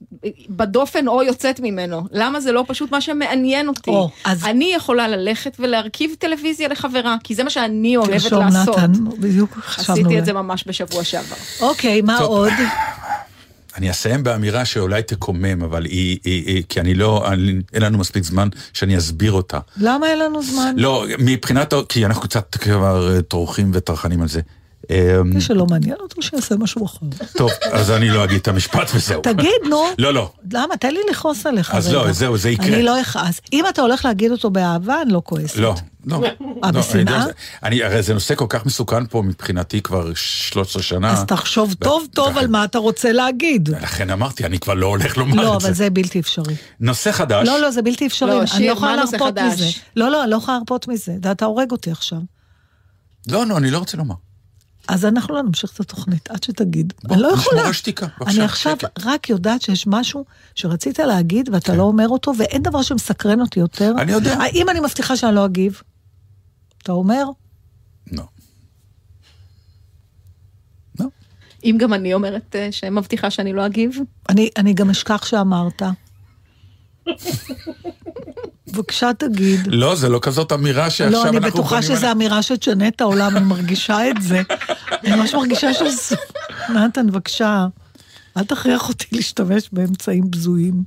[0.49, 2.07] בדופן או יוצאת ממנו?
[2.13, 3.91] למה זה לא פשוט מה שמעניין אותי?
[3.91, 8.79] או, אז- אני יכולה ללכת ולהרכיב טלוויזיה לחברה, כי זה מה שאני אוהבת תרשום, לעשות.
[8.79, 9.95] נתן, בדיוק חשבנו.
[9.95, 11.37] עשיתי את זה ממש בשבוע שעבר.
[11.61, 12.29] אוקיי, מה טוב.
[12.29, 12.53] עוד?
[13.77, 17.99] אני אסיים באמירה שאולי תקומם, אבל היא, היא, היא כי אני לא, אני, אין לנו
[17.99, 19.59] מספיק זמן שאני אסביר אותה.
[19.77, 20.75] למה אין לנו זמן?
[20.79, 24.41] לא, מבחינת, כי אנחנו קצת כבר אה, טורחים וטרחנים על זה.
[24.91, 27.07] אמ, מי שלא מעניין אותו, שיעשה משהו אחר.
[27.37, 29.23] טוב, אז אני לא אגיד את המשפט וזהו.
[29.23, 29.83] תגיד, נו.
[29.99, 30.33] לא, לא.
[30.53, 30.77] למה?
[30.77, 31.93] תן לי לכעוס עליך אז.
[31.93, 32.67] לא, זהו, זה יקרה.
[32.67, 33.41] אני לא אכעס.
[33.53, 35.57] אם אתה הולך להגיד אותו באהבה, אני לא כועסת.
[35.57, 35.75] לא,
[36.07, 36.23] לא.
[36.65, 37.01] אה, לא, בשנאה?
[37.03, 41.13] אני יודע, אני, הרי זה נושא כל כך מסוכן פה מבחינתי כבר 13 שנה.
[41.13, 43.69] אז תחשוב טוב טוב על מה אתה רוצה להגיד.
[43.69, 45.67] לכן אמרתי, אני כבר לא הולך לומר לא, את זה.
[45.67, 46.55] אבל זה בלתי אפשרי.
[46.81, 47.49] נושא חדש.
[47.49, 48.31] לא, לא, זה בלתי אפשרי.
[48.31, 49.39] לא, אני לא יכולה להרפות?
[49.39, 49.67] מזה.
[49.97, 51.13] לא, לא, אני לא יכולה להרפות מזה.
[51.31, 52.19] אתה הורג אותי עכשיו.
[53.29, 54.15] לא, לא, אני לא רוצה לומר.
[54.89, 56.93] אז אנחנו לא נמשיך את התוכנית, עד שתגיד.
[57.05, 57.67] בוא, אני לא יכולה.
[57.67, 59.07] על שתיקה, בבקשה, אני עכשיו שקט.
[59.07, 61.79] רק יודעת שיש משהו שרצית להגיד ואתה כן.
[61.79, 63.93] לא אומר אותו, ואין דבר שמסקרן אותי יותר.
[63.99, 64.37] אני יודע.
[64.39, 65.83] האם אני מבטיחה שאני לא אגיב?
[66.83, 67.25] אתה אומר?
[68.13, 68.25] לא.
[71.01, 71.07] לא.
[71.65, 75.83] אם גם אני אומרת אה, שמבטיחה שאני לא אגיב, אני, אני גם אשכח שאמרת.
[78.67, 79.61] בבקשה תגיד.
[79.67, 81.39] לא, זה לא כזאת אמירה שעכשיו לא, אנחנו...
[81.39, 84.43] אני בטוחה שזו אמירה שתשנה את העולם, אני מרגישה את זה.
[85.05, 86.17] אני ממש מרגישה שזה...
[86.75, 87.67] נתן, בבקשה,
[88.37, 90.85] אל תכריח אותי להשתמש באמצעים בזויים.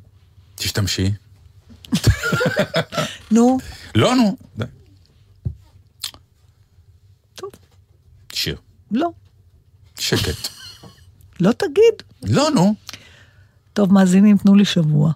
[0.56, 1.12] תשתמשי.
[3.32, 3.58] נו,
[3.96, 4.38] לא, נו.
[7.36, 7.50] טוב,
[8.34, 8.56] שיר.
[8.92, 9.10] לא,
[10.00, 10.48] שקט.
[11.39, 12.04] לא תגיד.
[12.24, 12.76] לא, נו.
[13.74, 15.12] טוב, מאזינים, תנו לי שבוע.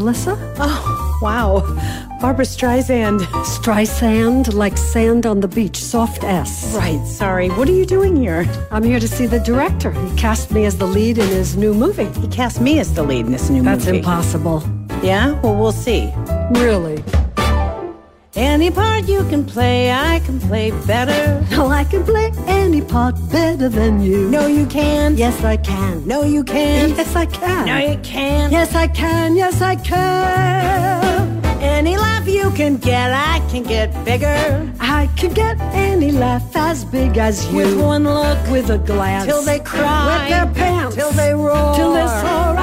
[0.00, 0.34] Melissa?
[0.58, 1.60] Oh, wow.
[2.22, 3.20] Barbara Streisand.
[3.44, 6.74] Streisand, like sand on the beach, soft S.
[6.74, 7.50] Right, sorry.
[7.50, 8.46] What are you doing here?
[8.70, 9.92] I'm here to see the director.
[9.92, 12.08] He cast me as the lead in his new movie.
[12.18, 13.98] He cast me as the lead in this new That's movie.
[13.98, 14.62] That's impossible.
[15.02, 15.38] Yeah?
[15.42, 16.10] Well, we'll see.
[16.52, 17.04] Really?
[18.40, 21.44] Any part you can play, I can play better.
[21.50, 24.30] No, I can play any part better than you.
[24.30, 25.18] No, you can't.
[25.18, 26.06] Yes, I can.
[26.06, 26.96] No, you can't.
[26.96, 27.66] Yes, I can.
[27.66, 28.50] No, you can't.
[28.50, 29.36] Yes, I can.
[29.36, 31.44] Yes, I can.
[31.60, 34.72] Any laugh you can get, I can get bigger.
[34.80, 37.56] I can get any laugh as big as you.
[37.56, 39.26] With one look, With a glance.
[39.26, 40.06] till they cry.
[40.06, 40.96] Wet their pants.
[40.96, 41.74] till they roar.
[41.76, 42.59] Till they soar.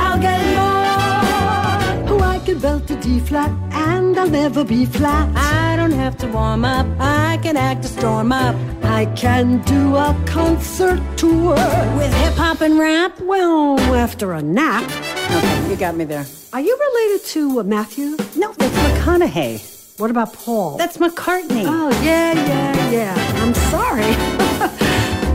[3.08, 5.30] D flat and I'll never be flat.
[5.38, 6.86] I don't have to warm up.
[7.00, 8.54] I can act a storm up
[8.84, 11.56] I can do a concert tour.
[11.98, 13.18] with hip hop and rap.
[13.22, 14.84] Well, after a nap.
[14.84, 16.26] Okay, you got me there.
[16.52, 18.18] Are you related to uh, Matthew?
[18.36, 20.00] No, that's McConaughey.
[20.00, 20.78] What about Paul?
[20.78, 21.64] That's McCartney.
[21.66, 23.42] Oh, yeah, yeah, yeah.
[23.42, 24.38] I'm sorry.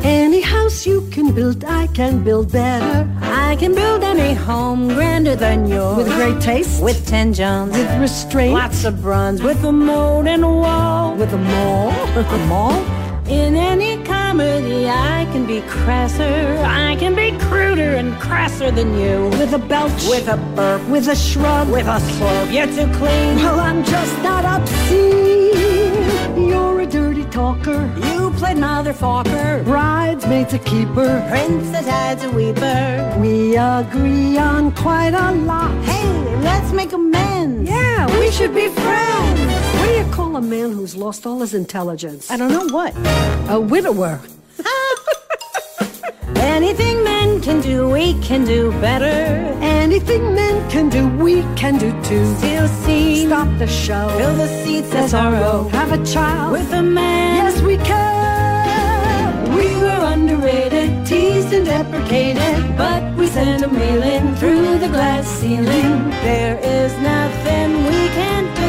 [0.04, 3.08] Any house you can build, I can build better.
[3.20, 5.96] I can build any home grander than yours.
[5.96, 6.82] With great taste.
[6.82, 7.76] With ten Johns.
[7.76, 8.54] With restraint.
[8.54, 9.42] Lots of bronze.
[9.42, 11.14] With a moat and a wall.
[11.14, 11.90] With a mall.
[12.16, 12.82] With a mall?
[13.28, 16.60] In any comedy, I can be crasser.
[16.66, 19.28] I can be cruder and crasser than you.
[19.38, 20.08] With a belch.
[20.08, 20.82] With a burp.
[20.88, 21.68] With a shrug.
[21.68, 22.50] With a slope.
[22.50, 23.36] You're too clean.
[23.36, 25.41] Well, I'm just not obscene.
[26.48, 27.80] You're a dirty talker.
[28.02, 29.64] You played Mother Falker.
[29.64, 31.24] Bridesmaid's a keeper.
[31.30, 33.16] Princess Tide's a weeper.
[33.20, 35.70] We agree on quite a lot.
[35.84, 37.68] Hey, let's make amends.
[37.70, 39.40] Yeah, we should be friends.
[39.78, 42.30] What do you call a man who's lost all his intelligence?
[42.30, 42.92] I don't know what.
[43.48, 44.20] A widower.
[46.36, 49.04] Anything men can do, we can do better.
[49.60, 52.24] Anything men can do, we can do too.
[52.36, 53.28] Steal scene.
[53.28, 54.08] Stop the show.
[54.16, 55.68] Fill the seats, SRO.
[55.70, 56.52] Have a child.
[56.52, 57.36] With a man.
[57.36, 59.56] Yes, we can.
[59.56, 66.10] We were underrated, teased and deprecated, but we sent 'em reeling through the glass ceiling.
[66.22, 68.61] There is nothing we can't do.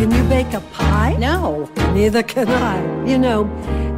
[0.00, 1.14] Can you bake a pie?
[1.18, 1.68] no.
[1.92, 2.76] Neither can I.
[3.06, 3.40] You know,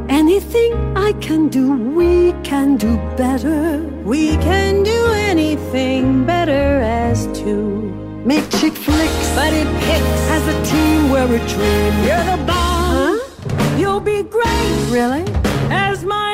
[0.09, 3.79] anything I can do, we can do better.
[4.03, 4.99] We can do
[5.31, 7.83] anything better as two.
[8.25, 9.35] Make chick flicks.
[9.37, 10.21] But it picks.
[10.35, 11.93] As a team, we're a dream.
[12.07, 12.95] You're the bomb.
[12.97, 13.77] Huh?
[13.77, 15.23] You'll be great Really?
[15.71, 16.32] as my.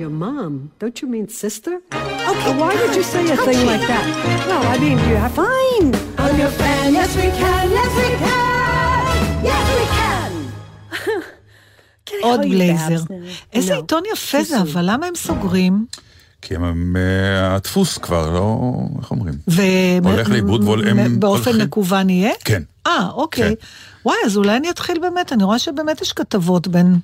[0.00, 0.52] Your mom?
[0.80, 1.74] Don't you mean sister?
[2.32, 2.52] Okay.
[2.60, 4.04] why would you say a thing like that?
[4.48, 5.88] Well, I mean, you have Fine.
[6.22, 6.86] I'm your fan.
[6.98, 7.64] Yes, we can.
[7.78, 9.02] Yes, we can.
[9.50, 10.30] Yes, we can.
[12.22, 13.02] עוד בלייזר.
[13.52, 13.76] איזה No.
[13.76, 15.86] עיתון יפה זה, אבל למה הם סוגרים?
[16.42, 18.56] כי הם, הם, אה, הדפוס כבר לא,
[18.98, 19.34] איך אומרים?
[19.48, 19.62] ו-
[20.04, 22.32] הולך לאיבוד והם באופן הולכים- מקוון יהיה?
[22.44, 22.62] כן.
[22.86, 23.48] אה, אוקיי.
[23.56, 23.66] כן.
[24.04, 26.98] וואי, אז אולי אני אתחיל באמת, אני רואה שבאמת יש כתבות בין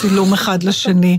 [0.00, 1.18] צילום אחד לשני.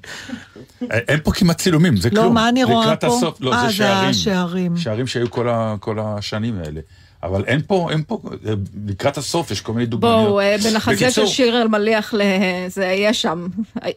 [0.92, 2.34] אין פה כמעט צילומים, זה לא, כלום.
[2.34, 3.18] מה אני רואה לקראת פה?
[3.18, 4.10] הסוף, לא, אה, זה זה שערים.
[4.10, 4.78] השערים.
[4.78, 6.82] שערים שהיו כל, ה, כל השנים האלה.
[7.24, 8.54] אבל אין פה, אין פה, אה,
[8.88, 10.28] לקראת הסוף יש כל מיני דוגמניות.
[10.30, 13.48] בואו, בין החזה של שיר אלמליח לזה, יש שם,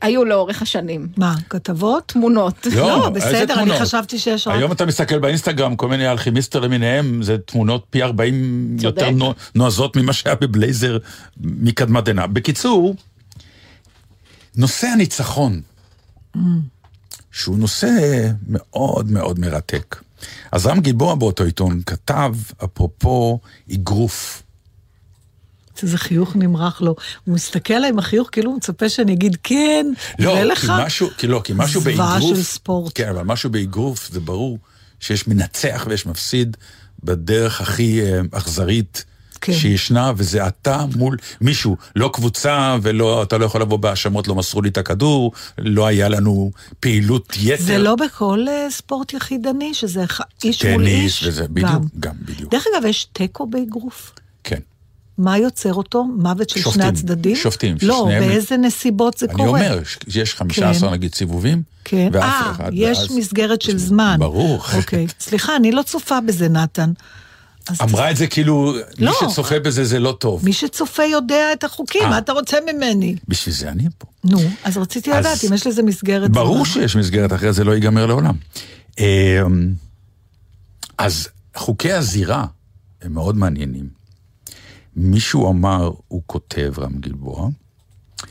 [0.02, 1.08] היו לאורך השנים.
[1.16, 2.02] מה, כתבות?
[2.06, 2.66] תמונות.
[2.76, 3.80] לא, איזה בסדר, אני?
[3.80, 4.56] חשבתי שיש רק...
[4.56, 8.84] היום אתה מסתכל באינסטגרם, כל מיני אלכימיסטר למיניהם, זה תמונות פי 40 צודק.
[8.84, 10.98] יותר נו- נועזות ממה שהיה בבלייזר
[11.40, 12.26] מקדמת דנא.
[12.26, 12.94] בקיצור,
[14.56, 15.60] נושא הניצחון,
[17.36, 17.88] שהוא נושא
[18.48, 19.96] מאוד מאוד מרתק.
[20.52, 22.34] אז רם גלבוע באותו עיתון כתב,
[22.64, 23.38] אפרופו
[23.74, 24.42] אגרוף.
[25.82, 26.96] איזה חיוך נמרח לו.
[27.24, 29.86] הוא מסתכל עליי עם החיוך כאילו הוא מצפה שאני אגיד כן,
[30.18, 30.54] לא.
[30.54, 32.92] כי משהו, כי לא, כי משהו זוועה באגרוף, של ספורט.
[32.94, 34.58] כן, אבל משהו באגרוף זה ברור
[35.00, 36.56] שיש מנצח ויש מפסיד
[37.04, 39.04] בדרך הכי אה, אכזרית
[39.40, 39.52] כן.
[39.52, 44.62] שישנה, וזה אתה מול מישהו, לא קבוצה ולא, אתה לא יכול לבוא בהאשמות, לא מסרו
[44.62, 47.62] לי את הכדור, לא היה לנו פעילות יתר.
[47.62, 50.04] זה לא בכל אה, ספורט יחידני, שזה
[50.44, 51.24] איש מול טניס איש.
[51.26, 51.80] וזה, בדיוק, גם.
[52.00, 52.50] גם בדיוק.
[52.52, 54.12] דרך אגב, יש תיקו באגרוף.
[54.44, 54.60] כן.
[55.18, 56.04] מה יוצר אותו?
[56.04, 57.36] מוות של שופטים, שני הצדדים?
[57.36, 59.48] שופטים, לא, ששניהם- באיזה נסיבות זה אני קורה?
[59.48, 59.80] אומר,
[60.14, 60.94] יש 15 כן.
[60.94, 62.08] נגיד סיבובים, כן.
[62.12, 64.16] ואף אה, אחד, יש ואז- מסגרת של זמן.
[64.20, 64.62] ברור.
[64.76, 65.06] אוקיי.
[65.20, 66.92] סליחה, אני לא צופה בזה, נתן.
[67.82, 69.12] אמרה את זה כאילו, לא.
[69.22, 70.44] מי שצופה בזה זה לא טוב.
[70.44, 72.08] מי שצופה יודע את החוקים, אה.
[72.08, 73.16] מה אתה רוצה ממני?
[73.28, 74.06] בשביל זה אני פה.
[74.24, 76.64] נו, אז רציתי אז- לדעת אם יש לזה מסגרת ברור זמן.
[76.64, 78.34] שיש מסגרת, אחרת זה לא ייגמר לעולם.
[78.98, 79.04] אמ,
[80.98, 82.46] אז חוקי הזירה
[83.02, 83.88] הם מאוד מעניינים.
[84.96, 87.48] מישהו אמר, הוא כותב, רם גלבוע,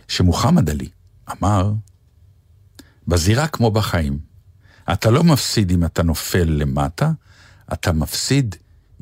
[0.08, 0.88] שמוחמד עלי
[1.32, 1.72] אמר,
[3.08, 4.20] בזירה כמו בחיים,
[4.94, 7.12] אתה לא מפסיד אם אתה נופל למטה,
[7.74, 8.56] אתה מפסיד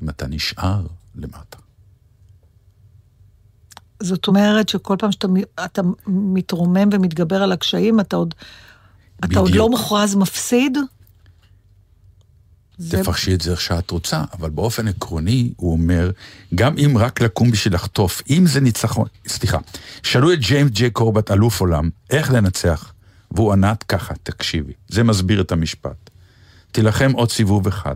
[0.04, 0.86] אם אתה נשאר
[1.16, 1.58] למטה.
[4.04, 8.34] זאת אומרת שכל פעם שאתה מתרומם ומתגבר על הקשיים, אתה עוד,
[9.26, 9.52] אתה עוד.
[9.52, 10.78] לא מוכרז מפסיד?
[12.78, 16.12] זה- תפרשי את זה איך שאת רוצה, אבל באופן עקרוני, הוא אומר,
[16.56, 19.58] גם אם רק לקום בשביל לחטוף, אם זה ניצחון, סליחה,
[20.04, 22.94] שאלו את ג'יימס ג'יי קורבט, אלוף עולם, איך לנצח?
[23.32, 26.10] והוא ענה ככה, תקשיבי, זה מסביר את המשפט.
[26.72, 27.96] תילחם עוד סיבוב אחד,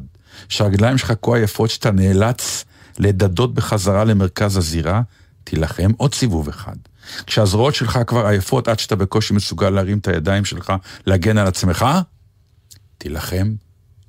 [0.49, 2.65] שהרגליים שלך כה עייפות שאתה נאלץ
[2.99, 5.01] לדדות בחזרה למרכז הזירה,
[5.43, 6.75] תילחם עוד סיבוב אחד.
[7.25, 10.73] כשהזרועות שלך כבר עייפות עד שאתה בקושי מסוגל להרים את הידיים שלך,
[11.05, 11.85] להגן על עצמך,
[12.97, 13.53] תילחם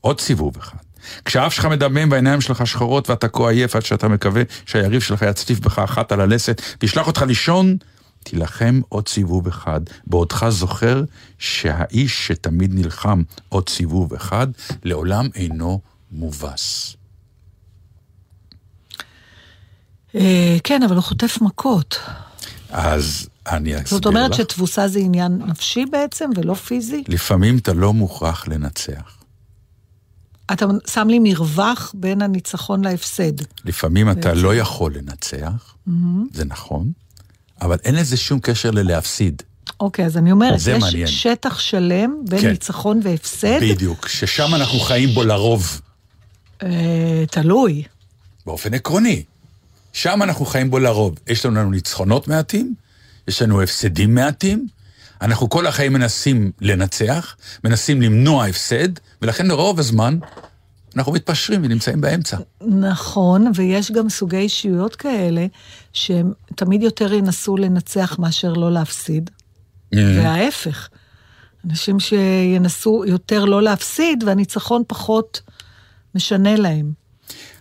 [0.00, 0.78] עוד סיבוב אחד.
[1.24, 5.60] כשהאף שלך מדמם והעיניים שלך שחורות ואתה כה עייף עד שאתה מקווה שהיריב שלך יצליף
[5.60, 7.76] בך אחת על הלסת וישלח אותך לישון,
[8.24, 11.04] תילחם עוד סיבוב אחד, בעודך זוכר
[11.38, 14.46] שהאיש שתמיד נלחם עוד סיבוב אחד,
[14.84, 15.80] לעולם אינו
[16.12, 16.96] מובס.
[20.14, 21.98] אה, כן, אבל הוא חוטף מכות.
[22.70, 23.90] אז אני אסביר לך.
[23.90, 27.04] זאת אומרת שתבוסה זה עניין נפשי בעצם, ולא פיזי?
[27.08, 29.18] לפעמים אתה לא מוכרח לנצח.
[30.52, 33.32] אתה שם לי מרווח בין הניצחון להפסד.
[33.64, 34.34] לפעמים אתה.
[34.34, 35.74] לא יכול לנצח,
[36.32, 36.92] זה נכון,
[37.60, 39.42] אבל אין לזה שום קשר ללהפסיד.
[39.80, 41.06] אוקיי, אז אני אומרת, יש מעניין.
[41.06, 42.50] שטח שלם בין כן.
[42.50, 45.80] ניצחון והפסד, בדיוק, ששם אנחנו חיים בו לרוב,
[47.30, 47.82] תלוי.
[48.46, 49.22] באופן עקרוני.
[49.92, 51.18] שם אנחנו חיים בו לרוב.
[51.26, 52.74] יש לנו ניצחונות מעטים,
[53.28, 54.66] יש לנו הפסדים מעטים,
[55.22, 58.88] אנחנו כל החיים מנסים לנצח, מנסים למנוע הפסד,
[59.22, 60.18] ולכן לרוב הזמן
[60.96, 62.36] אנחנו מתפשרים ונמצאים באמצע.
[62.60, 65.46] נכון, ויש גם סוגי אישיות כאלה,
[65.92, 69.30] שהם תמיד יותר ינסו לנצח מאשר לא להפסיד,
[69.94, 70.88] וההפך.
[71.70, 75.40] אנשים שינסו יותר לא להפסיד, והניצחון פחות
[76.18, 76.92] משנה להם.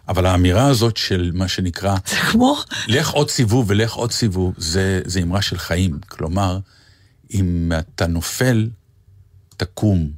[0.08, 5.02] אבל האמירה הזאת של מה שנקרא, זה כמו, לך עוד סיבוב ולך עוד סיבוב, זה,
[5.06, 6.00] זה אמרה של חיים.
[6.08, 6.60] כלומר,
[7.34, 8.70] אם אתה נופל,
[9.58, 10.10] תקום.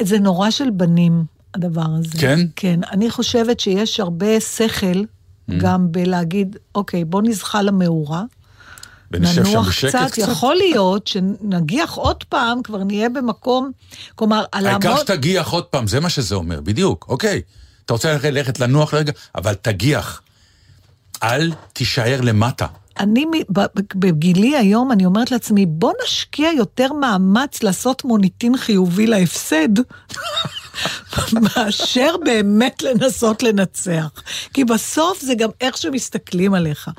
[0.00, 1.24] זה נורא של בנים,
[1.54, 2.18] הדבר הזה.
[2.18, 2.40] כן?
[2.56, 2.80] כן.
[2.92, 5.02] אני חושבת שיש הרבה שכל
[5.58, 8.24] גם בלהגיד, אוקיי, בוא נזחל למאורה.
[9.12, 10.28] ונשב שם בשקט קצת, קצת.
[10.28, 13.70] יכול להיות שנגיח עוד פעם, כבר נהיה במקום,
[14.14, 15.06] כלומר, על העיקר לעמוד...
[15.06, 17.40] שתגיח עוד פעם, זה מה שזה אומר, בדיוק, אוקיי.
[17.84, 20.22] אתה רוצה ללכת, לנוח רגע, אבל תגיח.
[21.22, 22.66] אל תישאר למטה.
[23.00, 23.24] אני
[23.94, 29.68] בגילי היום, אני אומרת לעצמי, בוא נשקיע יותר מאמץ לעשות מוניטין חיובי להפסד,
[31.32, 34.08] מאשר באמת לנסות לנצח.
[34.54, 36.90] כי בסוף זה גם איך שמסתכלים עליך.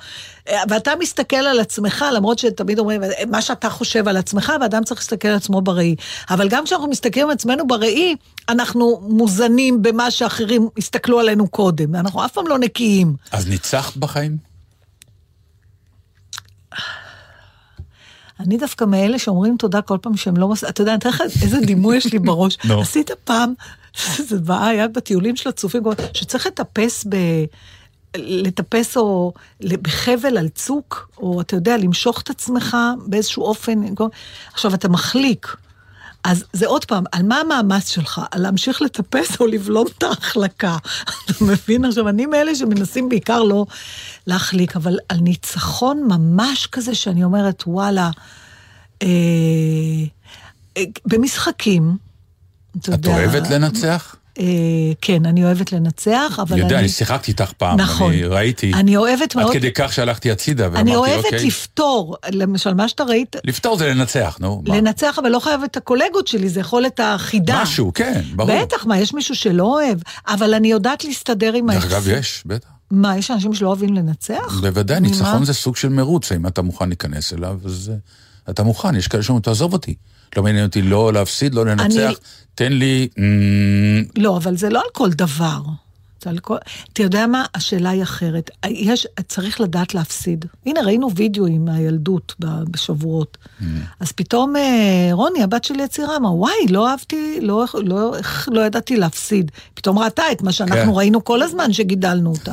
[0.70, 5.28] ואתה מסתכל על עצמך, למרות שתמיד אומרים, מה שאתה חושב על עצמך, ואדם צריך להסתכל
[5.28, 5.96] על עצמו בראי.
[6.30, 8.16] אבל גם כשאנחנו מסתכלים על עצמנו בראי,
[8.50, 11.96] אנחנו מוזנים במה שאחרים הסתכלו עלינו קודם.
[11.96, 13.16] אנחנו אף פעם לא נקיים.
[13.32, 14.53] אז ניצחת בחיים?
[18.44, 20.50] אני דווקא מאלה שאומרים תודה כל פעם שהם לא...
[20.50, 20.64] מס...
[20.64, 22.58] אתה יודע, אני אתן לך איזה דימוי יש לי בראש.
[22.82, 23.54] עשית פעם,
[24.30, 25.84] זה בא, היה בטיולים של הצופים,
[26.14, 27.16] שצריך לטפס ב...
[28.18, 33.82] לטפס או בחבל על צוק, או אתה יודע, למשוך את עצמך באיזשהו אופן.
[34.54, 35.56] עכשיו, אתה מחליק.
[36.24, 38.22] אז זה עוד פעם, על מה המאמץ שלך?
[38.32, 40.78] על להמשיך לטפס או לבלום את ההחלקה?
[41.26, 41.86] אתה מבין?
[41.86, 43.66] עכשיו, אני מאלה שמנסים בעיקר לא
[44.28, 48.10] להחליק, אבל על ניצחון ממש כזה, שאני אומרת, וואלה,
[49.02, 49.08] אה,
[50.78, 51.98] אה, במשחקים,
[52.72, 53.10] אתה את יודע...
[53.10, 54.16] אוהבת לנצח?
[54.40, 54.46] אה,
[55.02, 56.84] כן, אני אוהבת לנצח, אבל אני יודע, אני...
[56.84, 58.12] אני שיחקתי איתך פעם, נכון.
[58.12, 58.74] אני ראיתי.
[58.74, 59.48] אני אוהבת מאוד...
[59.48, 61.14] עד כדי כך שהלכתי הצידה ואמרתי, אני אוקיי.
[61.14, 64.64] אוהבת לפתור, למשל, מה שאתה ראית, לפתור זה לנצח, נו.
[64.68, 64.78] מה?
[64.78, 67.62] לנצח, אבל לא חייב את הקולגות שלי, זה יכול את החידה.
[67.62, 68.62] משהו, כן, ברור.
[68.62, 71.94] בטח, מה, יש מישהו שלא אוהב, אבל אני יודעת להסתדר עם דרך ההפסד.
[71.94, 72.68] אגב, יש, בטח.
[72.92, 74.60] מה, יש אנשים שלא אוהבים לנצח?
[74.62, 75.00] בוודאי?
[75.00, 77.96] ניצחון זה סוג של מרוץ, אם אתה מוכן להיכנס אליו, אז אה,
[78.50, 79.96] אתה מוכן, יש כאלה שאומרים, תעזוב אותי.
[80.38, 82.14] לא מעניין אותי לא להפסיד, לא לנצח, אני-
[82.56, 83.08] תן לי...
[83.16, 83.20] mm,
[84.18, 85.62] לא, אבל זה לא על כל דבר.
[86.28, 86.58] על כל...
[86.94, 87.46] אתה יודע מה?
[87.56, 88.50] השאלה היא אחרת.
[88.70, 90.46] יש, צריך לדעת להפסיד.
[90.66, 93.38] הנה, ראינו וידאוים מהילדות ב- בשבועות.
[93.44, 93.64] Mm.
[94.00, 98.62] אז פתאום אה, רוני, הבת שלי הצעירה, אמרה, וואי, לא אהבתי, לא, לא, איך לא
[98.62, 99.52] ידעתי להפסיד.
[99.74, 100.98] פתאום ראתה את מה שאנחנו כן.
[100.98, 102.52] ראינו כל הזמן שגידלנו אותה.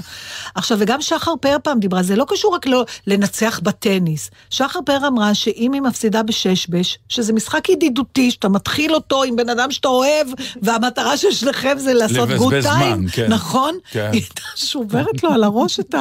[0.54, 4.30] עכשיו, וגם שחר פאר פעם דיברה, זה לא קשור רק לא, לנצח בטניס.
[4.50, 9.48] שחר פאר אמרה שאם היא מפסידה בשש-בש, שזה משחק ידידותי, שאתה מתחיל אותו עם בן
[9.48, 10.28] אדם שאתה אוהב,
[10.62, 13.32] והמטרה של שניכם זה לעשות גוד טיים, כן.
[13.32, 13.59] נכון?
[13.90, 14.10] כן.
[14.12, 15.94] היא הייתה שוברת לו על הראש את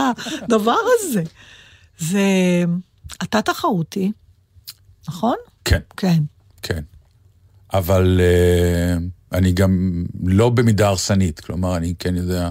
[0.43, 1.23] הדבר הזה.
[1.97, 2.21] זה...
[3.23, 4.11] אתה תחרותי,
[5.07, 5.35] נכון?
[5.65, 6.23] כן, כן.
[6.61, 6.81] כן.
[7.73, 8.97] אבל אה,
[9.37, 12.49] אני גם לא במידה הרסנית, כלומר, אני כן יודע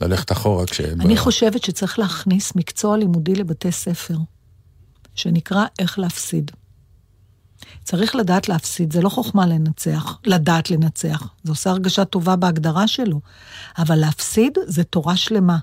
[0.00, 0.80] ללכת אחורה כש...
[0.80, 4.16] אני חושבת שצריך להכניס מקצוע לימודי לבתי ספר,
[5.14, 6.50] שנקרא איך להפסיד.
[7.88, 11.22] צריך לדעת להפסיד, זה לא חוכמה לנצח, לדעת לנצח.
[11.44, 13.20] זה עושה הרגשה טובה בהגדרה שלו.
[13.78, 15.58] אבל להפסיד זה תורה שלמה,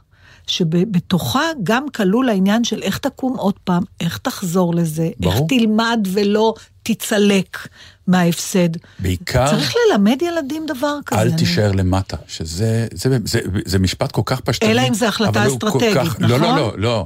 [0.47, 5.33] שבתוכה גם כלול העניין של איך תקום עוד פעם, איך תחזור לזה, ברור.
[5.33, 6.53] איך תלמד ולא
[6.83, 7.67] תצלק
[8.07, 8.69] מההפסד.
[8.99, 11.21] בעיקר, צריך ללמד ילדים דבר כזה.
[11.21, 14.71] אל אני- תישאר למטה, שזה זה, זה, זה, זה משפט כל כך פשטני.
[14.71, 16.49] אלא אם זה החלטה אסטרטגית, כך- לא, נכון?
[16.49, 17.05] לא, לא, לא.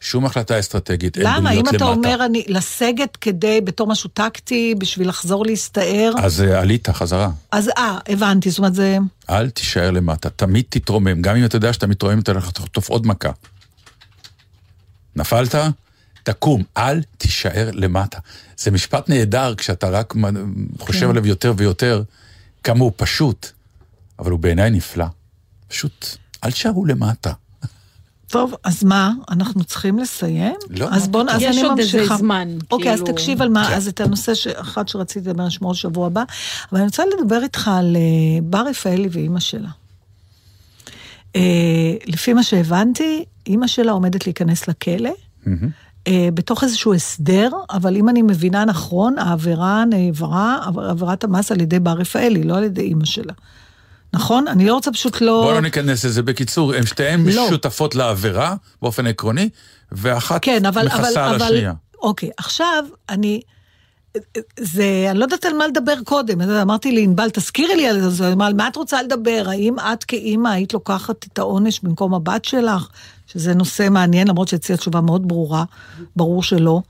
[0.00, 1.50] שום החלטה אסטרטגית, אין למה?
[1.50, 1.84] אם אתה למטה.
[1.84, 7.30] אומר אני לסגת כדי, בתור משהו טקטי, בשביל לחזור להסתער, אז אה, עלית חזרה.
[7.52, 8.98] אז אה, הבנתי, זאת אומרת זה...
[9.30, 13.06] אל תישאר למטה, תמיד תתרומם, גם אם אתה יודע שאתה מתרומם, אתה הולך לחטוף עוד
[13.06, 13.30] מכה.
[15.16, 15.54] נפלת?
[16.22, 18.18] תקום, אל תישאר למטה.
[18.56, 20.14] זה משפט נהדר כשאתה רק
[20.78, 21.10] חושב כן.
[21.10, 22.02] עליו יותר ויותר,
[22.64, 23.50] כמה הוא פשוט,
[24.18, 25.06] אבל הוא בעיניי נפלא.
[25.68, 26.06] פשוט,
[26.44, 27.32] אל תישארו למטה.
[28.30, 29.12] טוב, אז מה?
[29.30, 30.54] אנחנו צריכים לסיים?
[30.70, 32.16] לא, אז בוא, אז יש אני עוד איזה ממשיכה.
[32.16, 33.74] זמן, אוקיי, אז כאילו- תקשיב על מה, כן.
[33.74, 36.22] אז את הנושא שאחד שרציתי לדבר שמו שבוע הבא,
[36.72, 38.00] אבל אני רוצה לדבר איתך על אה,
[38.42, 39.68] בר רפאלי ואימא שלה.
[41.36, 41.40] אה,
[42.06, 45.10] לפי מה שהבנתי, אימא שלה עומדת להיכנס לכלא.
[46.06, 50.58] אה, בתוך איזשהו הסדר, אבל אם אני מבינה נכון, העבירה נעברה,
[50.88, 53.32] עבירת המס על ידי בר רפאלי, לא על ידי אימא שלה.
[54.16, 54.48] נכון?
[54.48, 55.42] אני לא רוצה פשוט לא...
[55.42, 57.48] בואו לא ניכנס לזה בקיצור, הן שתיהן לא.
[57.48, 59.48] שותפות לעבירה באופן עקרוני,
[59.92, 60.88] ואחת כן, אבל...
[60.88, 61.72] אבל, מכסה על אבל, השנייה.
[62.02, 63.40] אוקיי, עכשיו, אני...
[64.60, 66.40] זה, אני לא יודעת על מה לדבר קודם.
[66.40, 69.44] אמרתי לענבל, תזכירי לי על זה, על מה את רוצה לדבר?
[69.46, 72.88] האם את כאימא היית לוקחת את העונש במקום הבת שלך?
[73.26, 75.64] שזה נושא מעניין, למרות שאצלי התשובה מאוד ברורה,
[76.16, 76.80] ברור שלא.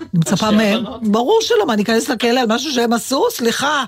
[0.00, 3.24] אני מצפה מהם, ברור שלא, מה, אני אכנס לכלא על משהו שהם עשו?
[3.30, 3.84] סליחה,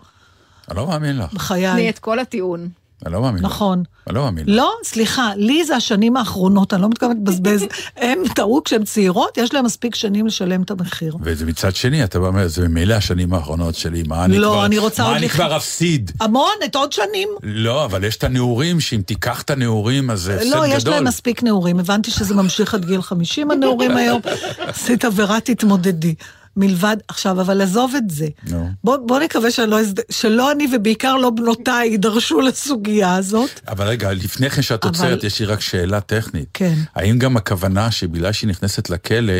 [0.70, 1.88] אני לא מאמין לך, תני בחיי.
[1.88, 2.68] את כל הטיעון.
[3.06, 3.42] אני לא מאמין.
[3.44, 3.82] נכון.
[4.06, 4.44] אני לא מאמין.
[4.48, 7.64] לא, סליחה, לי זה השנים האחרונות, אני לא מתכוונת לבזבז.
[7.96, 11.16] הם טעו כשהן צעירות, יש להם מספיק שנים לשלם את המחיר.
[11.22, 14.66] וזה מצד שני, אתה אומר, זה ממילא השנים האחרונות שלי, מה אני לא, כבר...
[14.66, 16.10] אני רוצה מה עוד אני לח- כבר אפסיד?
[16.20, 17.28] המון, את עוד שנים.
[17.42, 20.76] לא, אבל יש את הנעורים, שאם תיקח את הנעורים, אז זה הפסד לא, גדול.
[20.76, 21.78] יש להם מספיק נעורים.
[21.78, 24.20] הבנתי שזה ממשיך עד גיל 50, הנעורים היום.
[24.58, 26.14] עשית עבירה, תתמודדי.
[26.58, 28.26] מלבד, עכשיו, אבל עזוב את זה.
[28.50, 28.70] נו.
[28.84, 29.78] בוא, בוא נקווה שלא,
[30.10, 33.60] שלא אני ובעיקר לא בנותיי יידרשו לסוגיה הזאת.
[33.68, 36.48] אבל רגע, לפני כן שאת אבל- עוצרת, יש לי רק שאלה טכנית.
[36.54, 36.74] כן.
[36.94, 39.32] האם גם הכוונה שבגלל שהיא נכנסת לכלא,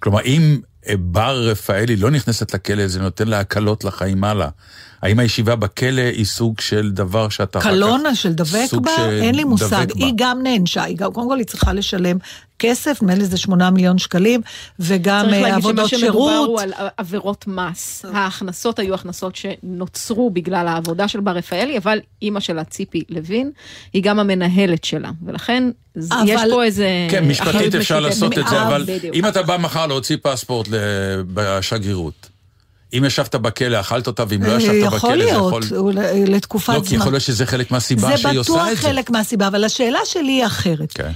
[0.00, 0.58] כלומר, אם
[0.88, 4.48] אה, בר רפאלי לא נכנסת לכלא, זה נותן לה הקלות לחיים הלאה.
[5.06, 7.60] האם הישיבה בכלא היא סוג של דבר שאתה.
[7.60, 9.66] קלונה של דבק בה, של אין לי מושג.
[9.88, 10.04] דבק בה.
[10.06, 12.16] היא גם נענשה, היא גם, קודם כל היא צריכה לשלם
[12.58, 14.40] כסף, נדמה לי זה 8 מיליון שקלים,
[14.80, 16.48] וגם צריך אה, להגיד שמה עבודות שמדובר שירות.
[16.48, 18.04] הוא על עבירות מס.
[18.12, 23.50] ההכנסות היו הכנסות שנוצרו בגלל העבודה של בר רפאלי, אבל אימא שלה, ציפי לוין,
[23.92, 25.70] היא גם המנהלת שלה, ולכן
[26.10, 26.88] אבל- יש פה איזה...
[27.10, 28.00] כן, משפטית אפשר.
[28.00, 29.14] לעשות את זה, אה, אבל בדיוק.
[29.14, 30.74] אם אתה בא מחר להוציא פספורט ל-
[31.34, 32.28] בשגרירות,
[32.92, 35.62] אם ישבת בכלא, אכלת אותה, ואם לא ישבת בכלא, יכול זה יכול...
[35.62, 36.88] להיות, אולי לתקופת לא, זמן.
[36.88, 38.82] כי יכול להיות שזה חלק מהסיבה שהיא זה עושה בטוח את זה.
[38.82, 40.92] חלק מהסיבה, אבל השאלה שלי היא אחרת.
[40.92, 41.12] כן.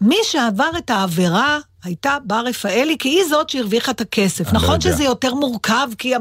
[0.00, 4.46] מי שעבר את העבירה הייתה בר רפאלי, כי היא זאת שהרוויחה את הכסף.
[4.46, 4.92] לא נכון יודע.
[4.92, 6.12] שזה יותר מורכב, כי...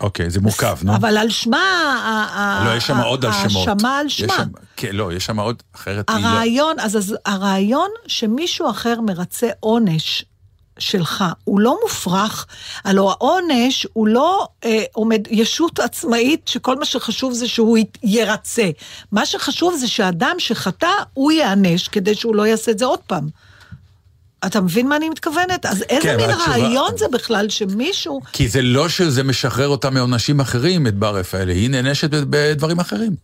[0.00, 0.94] אוקיי, זה מורכב, נו.
[0.94, 2.62] אבל על שמה...
[2.66, 3.68] לא, יש שם עוד על שמות.
[3.68, 4.44] האשמה על שמה.
[4.76, 6.28] כן, לא, יש שם עוד, אחרת היא לא...
[6.28, 10.24] הרעיון, אז, אז הרעיון שמישהו אחר מרצה עונש
[10.78, 12.46] שלך, הוא לא מופרך,
[12.84, 18.70] הלוא העונש הוא לא אה, עומד, ישות עצמאית שכל מה שחשוב זה שהוא ירצה.
[19.12, 23.28] מה שחשוב זה שאדם שחטא, הוא ייענש כדי שהוא לא יעשה את זה עוד פעם.
[24.46, 25.66] אתה מבין מה אני מתכוונת?
[25.66, 28.20] אז איזה כן, מין התשובה- רעיון זה בכלל שמישהו...
[28.32, 33.16] כי זה לא שזה משחרר אותה מעונשים אחרים, את בר רפאלי, היא נענשת בדברים אחרים.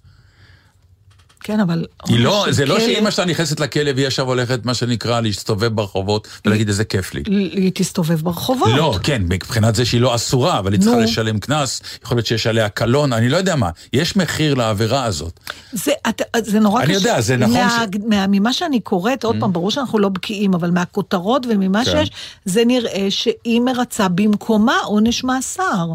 [1.47, 1.85] כן, אבל...
[2.07, 5.67] היא לא, זה לא כלא- שאימא שלה נכנסת לכלא והיא עכשיו הולכת, מה שנקרא, להסתובב
[5.75, 7.23] ברחובות ולהגיד איזה כיף לי.
[7.27, 8.69] היא תסתובב ברחובות.
[8.77, 10.97] לא, כן, מבחינת זה שהיא לא אסורה, אבל היא צריכה.
[10.99, 13.71] לשלם קנס, יכול להיות שיש עליה קלון, אני לא יודע מה.
[13.93, 15.41] יש מחיר לעבירה הזאת.
[15.73, 16.95] זה, את, זה נורא אני קשה.
[16.99, 20.55] יודע, זה נכון מה, ש- מה, ממה שאני קוראת, עוד פעם, ברור שאנחנו לא בקיאים,
[20.55, 21.91] אבל מהכותרות וממה כן.
[21.91, 22.11] שיש,
[22.45, 25.87] זה נראה שהיא מרצה במקומה עונש מאסר.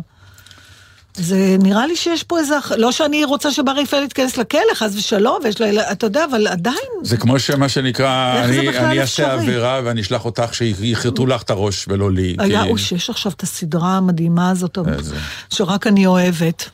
[1.14, 2.56] זה נראה לי שיש פה איזה...
[2.78, 5.92] לא שאני רוצה שבר רפאל יתכנס לכלא, חס ושלום, ויש לה...
[5.92, 6.76] אתה יודע, אבל עדיין...
[7.04, 9.34] זה כמו שמה שנקרא, אני אעשה?
[9.34, 12.36] עבירה ואני אשלח אותך שיכרתו לך את הראש ולא לי.
[12.40, 15.16] היה, או שיש עכשיו את הסדרה המדהימה הזאת, איזה?
[15.50, 16.70] שרק אני אוהבת.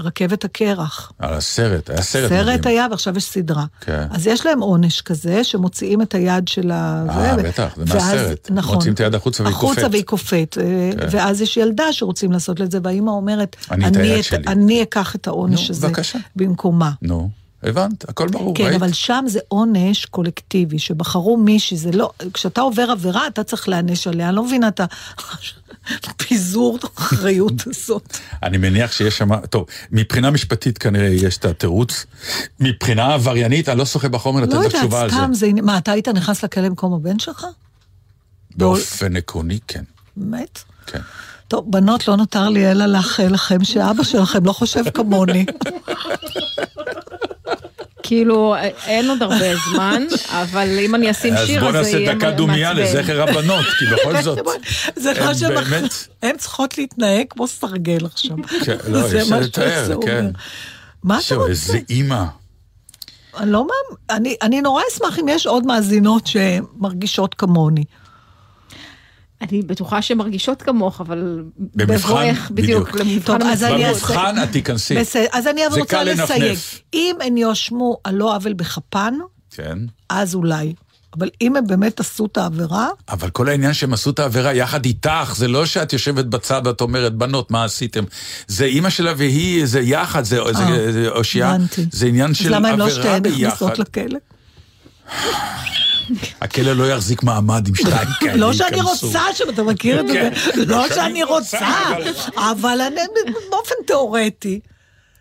[0.00, 1.12] רכבת הקרח.
[1.18, 2.74] על הסרט, היה סרט סרט מדהים.
[2.76, 3.64] היה ועכשיו יש סדרה.
[3.80, 4.06] כן.
[4.10, 7.04] אז יש להם עונש כזה, שמוציאים את היד של ה...
[7.10, 8.48] אה, בטח, זה מהסרט.
[8.50, 8.74] נכון.
[8.74, 9.90] מוציאים את היד החוצה והיא החוצה קופאת.
[9.92, 10.58] והיא קופאת.
[10.60, 14.44] אה, ואז יש ילדה שרוצים לעשות את זה, והאימא אומרת, אני את היד את- שלי."
[14.46, 15.88] אני אקח את העונש הזה.
[16.36, 16.90] במקומה.
[17.02, 17.30] נו,
[17.62, 18.76] הבנת, הכל ברור, כן, ראית?
[18.76, 24.06] אבל שם זה עונש קולקטיבי, שבחרו מישהי, זה לא, כשאתה עובר עבירה, אתה צריך להיענש
[24.06, 24.80] עליה, אני לא מבינה את
[26.08, 28.18] הפיזור האחריות הזאת.
[28.42, 32.06] אני מניח שיש שם, טוב, מבחינה משפטית כנראה יש את התירוץ.
[32.60, 35.16] מבחינה עבריינית, אני לא שוחה בחומר לתת לא לך יודעת, תשובה על זה.
[35.16, 37.46] סתם זה, מה, אתה היית נכנס לכלא במקום הבן שלך?
[38.56, 39.84] באופן עקרוני, כן.
[40.16, 40.58] באמת?
[40.86, 41.00] כן.
[41.48, 45.46] טוב, בנות, לא נותר לי אלא לאחל לכם שאבא שלכם לא חושב כמוני.
[48.12, 48.54] כאילו,
[48.86, 52.14] אין עוד הרבה זמן, אבל אם אני אשים אז שיר, בוא אז זה נעשה יהיה
[52.14, 52.98] דקה דומייה מעצבן.
[53.00, 54.38] לזכר הבנות, כי בכל זאת,
[54.96, 55.54] זה הם.
[55.64, 58.36] באמת- הן צריכות להתנהג כמו סרגל עכשיו.
[58.64, 60.18] כן, לא, זה מה לתאר, שזה כן.
[60.18, 60.30] אומר.
[61.04, 61.50] מה אתה רוצה?
[61.50, 62.24] איזה אימא.
[63.38, 63.96] אני לא מאמ...
[64.10, 67.84] אני, אני נורא אשמח אם יש עוד מאזינות שמרגישות כמוני.
[69.42, 72.94] אני בטוחה שהן מרגישות כמוך, אבל במבחן, בדיוק בדיוק.
[72.94, 74.10] למבחן טוב, אז אני המציאות.
[74.10, 74.96] במבחן את תיכנסי.
[74.96, 76.58] בסדר, אז אני אבל רוצה לסייג.
[76.94, 79.14] אם הן יואשמו על לא עוול בכפן,
[79.50, 79.78] כן.
[80.08, 80.74] אז אולי.
[81.18, 84.84] אבל אם הם באמת עשו את העבירה, אבל כל העניין שהם עשו את העבירה יחד
[84.84, 88.04] איתך, זה לא שאת יושבת בצד ואת אומרת, בנות, מה עשיתם?
[88.46, 91.86] זה אימא שלה והיא, זה יחד, זה, זה, אה, זה אושייה, הבנתי.
[91.92, 93.46] זה עניין אז של למה הן לא עבירה שתיהן ביחד.
[93.46, 94.18] נכנסות לכלא?
[96.40, 98.80] הכלא לא יחזיק מעמד עם שתיים כאלה לא שאני.
[98.80, 100.32] רוצה, שאתה מכיר את זה, כן.
[100.66, 101.68] לא שאני רוצה,
[102.36, 102.78] אבל
[103.50, 104.60] באופן תיאורטי.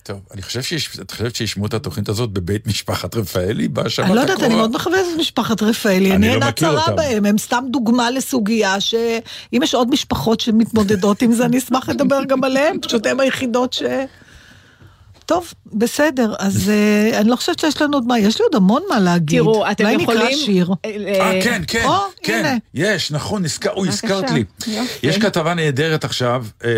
[0.04, 4.16] טוב, אני חושב שיש, את חושבת שישמעו את התוכנית הזאת בבית משפחת רפאלי בשבת אני
[4.16, 4.58] לא יודעת, אני הקרובה?
[4.62, 6.96] מאוד מכבדת את משפחת רפאלי, אני אני לא אותם.
[6.96, 12.24] בהם, הם סתם דוגמה לסוגיה שאם יש עוד משפחות שמתמודדות עם זה, אני אשמח לדבר
[12.24, 13.84] גם עליהן, פשוט הן היחידות ש...
[15.26, 18.82] טוב, בסדר, אז אה, אני לא חושבת שיש לנו עוד מה, יש לי עוד המון
[18.90, 19.40] מה להגיד.
[19.40, 20.38] תראו, אתם אולי נקרא יכולים...
[20.38, 20.70] שיר.
[20.86, 22.58] אה, כן, כן, או, כן, הנה.
[22.74, 24.44] יש, נכון, נזכר, אוי, בבקשה, הזכרת לי.
[24.68, 25.08] יופי.
[25.08, 26.70] יש כתבה נהדרת עכשיו אה,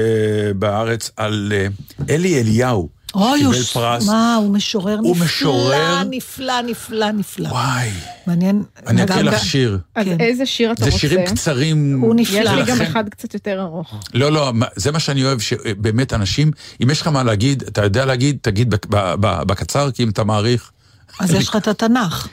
[0.55, 1.67] בארץ על אה,
[2.09, 2.89] אלי אליהו, הוא
[3.37, 4.07] קיבל ש- פרס.
[4.07, 7.47] מה, הוא משורר הוא נפלא, משורר- נפלא, נפלא, נפלא.
[7.49, 7.89] וואי,
[8.27, 8.63] מעניין.
[8.87, 9.77] אני אקריא לך שיר.
[9.95, 10.19] אז כן.
[10.19, 10.99] איזה שיר אתה זה רוצה?
[10.99, 11.99] שירים קצרים.
[12.01, 12.51] הוא יש נפלא.
[12.55, 13.93] לי גם אחד קצת יותר ארוך.
[14.13, 16.51] לא, לא, זה מה שאני אוהב, שבאמת אנשים,
[16.83, 20.09] אם יש לך מה להגיד, אתה יודע להגיד, תגיד בק- ב- ב- בקצר, כי אם
[20.09, 20.71] אתה מעריך.
[21.19, 22.27] אז יש לך את התנ"ך.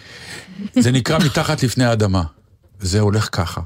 [0.78, 2.22] זה נקרא מתחת לפני האדמה.
[2.80, 3.60] וזה הולך ככה.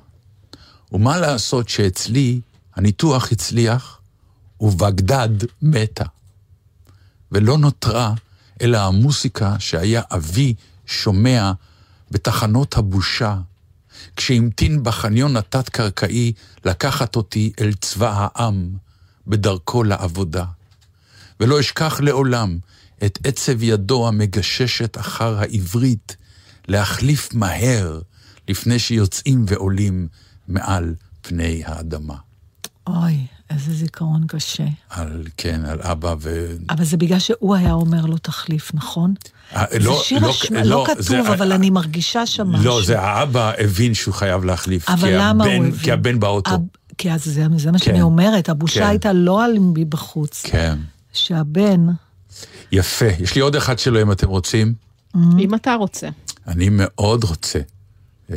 [0.93, 2.41] ומה לעשות שאצלי
[2.77, 3.99] הניתוח הצליח
[4.61, 5.29] ובגדד
[5.63, 6.05] מתה.
[7.35, 8.15] ולא נותרה
[8.63, 10.55] אלא המוסיקה שהיה אבי
[10.87, 11.53] שומע
[12.11, 13.37] בתחנות הבושה,
[14.17, 16.33] כשהמתין בחניון התת-קרקעי
[16.65, 18.71] לקחת אותי אל צבא העם
[19.27, 20.45] בדרכו לעבודה.
[21.41, 22.59] ולא אשכח לעולם
[23.05, 26.17] את עצב ידו המגששת אחר העברית
[26.69, 28.01] להחליף מהר
[28.49, 30.09] לפני שיוצאים ועולים
[30.49, 32.17] מעל פני האדמה.
[32.87, 34.65] אוי, איזה זיכרון קשה.
[34.91, 36.47] על, כן, על אבא ו...
[36.71, 39.15] אבל זה בגלל שהוא היה אומר לו תחליף, נכון?
[39.57, 42.65] אה, זה לא, שיר לא, הש- לא, לא זה- כתוב, אבל אני מרגישה שם משהו.
[42.65, 44.89] לא, זה האבא הבין שהוא חייב להחליף.
[44.89, 45.79] אבל למה הוא הבן- הבין?
[45.79, 46.51] כי הבן באוטו.
[46.51, 46.61] הב-
[46.99, 48.03] כי אז זה, זה מה שאני כן.
[48.03, 48.87] אומרת, הבושה כן.
[48.87, 50.43] הייתה לא על מבחוץ.
[50.47, 50.79] כן.
[51.13, 51.87] שהבן,
[52.73, 53.07] יפה.
[53.21, 54.75] יש לי עוד אחד שלו אם אתם רוצים.
[55.39, 56.09] אם אתה רוצה.
[56.47, 57.59] אני מאוד רוצה.
[58.33, 58.37] אה,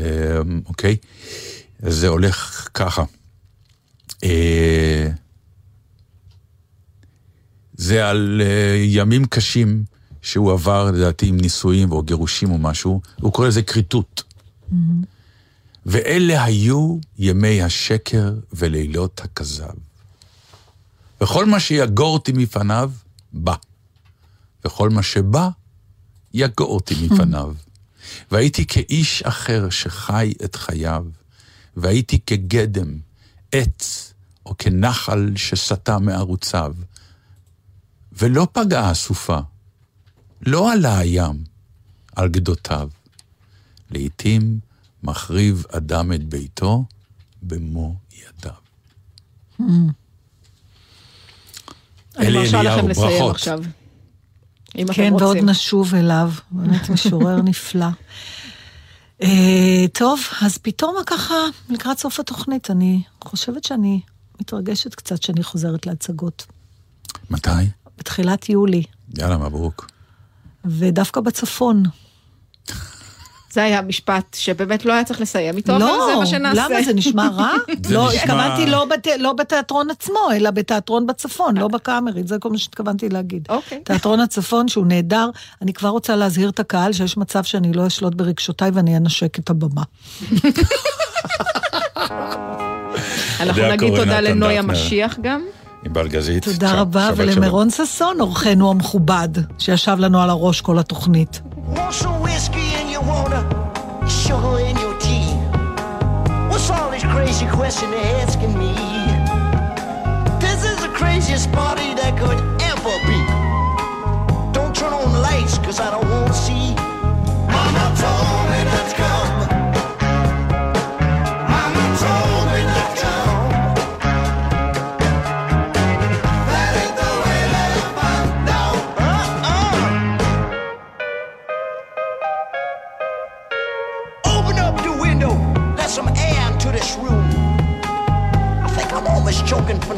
[0.66, 0.95] אוקיי?
[1.80, 3.03] זה הולך ככה.
[4.24, 5.09] אה,
[7.74, 9.84] זה על אה, ימים קשים
[10.22, 14.24] שהוא עבר, לדעתי, עם נישואים או גירושים או משהו, הוא קורא לזה כריתות.
[15.86, 19.74] ואלה היו ימי השקר ולילות הכזב.
[21.22, 22.91] וכל מה שיגור אותי מפניו,
[23.34, 23.55] בא.
[24.65, 25.49] וכל מה שבא,
[26.34, 27.53] יגור אותי מפניו.
[28.32, 31.05] והייתי כאיש אחר שחי את חייו,
[31.78, 32.99] והייתי כגדם,
[33.51, 34.13] עץ,
[34.45, 36.75] או כנחל שסטה מערוציו.
[38.11, 39.39] ולא פגעה הסופה,
[40.41, 41.43] לא עלה הים
[42.15, 42.89] על גדותיו.
[43.91, 44.59] לעתים
[45.03, 46.85] מחריב אדם את ביתו
[47.41, 48.53] במו ידיו.
[49.59, 49.67] אני
[52.19, 53.35] אלי אליהו, ברכות.
[53.35, 53.59] עכשיו.
[54.93, 55.37] כן, ועוד.
[55.37, 57.87] נשוב אליו, באמת משורר נפלא.
[59.24, 61.36] אה, טוב, אז פתאום ככה,
[61.70, 64.01] לקראת סוף התוכנית, אני חושבת שאני
[64.41, 66.45] מתרגשת קצת שאני חוזרת להצגות.
[67.30, 67.49] מתי?
[67.97, 68.84] בתחילת יולי,
[69.18, 69.88] יאללה, מברוק.
[70.65, 71.84] ודווקא בצפון.
[73.51, 76.67] זה היה משפט שבאמת לא היה צריך לסיים איתו, אבל לא, זה מה שנעשה.
[76.69, 77.53] למה זה נשמע רע?
[77.89, 82.57] לא, התכוונתי לא, בת, לא בתיאטרון עצמו, אלא בתיאטרון בצפון, לא בקאמרית, זה כל מה
[82.57, 83.47] שהתכוונתי להגיד.
[83.49, 83.79] אוקיי.
[83.83, 85.29] תיאטרון הצפון שהוא נהדר,
[85.61, 89.49] אני כבר רוצה להזהיר את הקהל שיש מצב שאני לא אשלוט ברגשותיי ואני אנשק את
[89.49, 89.83] הבמה.
[93.39, 94.73] אנחנו נגיד תודה נתן לנויה דטנר.
[94.73, 95.41] משיח גם.
[95.85, 96.43] עם בלגזית.
[96.43, 97.09] תודה רבה.
[97.15, 101.41] ולמירון ששון, אורחנו המכובד, שישב לנו על הראש כל התוכנית.
[101.68, 103.43] Want some whiskey in your water,
[104.07, 105.34] sugar in your tea?
[106.49, 108.74] What's all this crazy question they're asking me?
[110.39, 112.57] This is the craziest party that could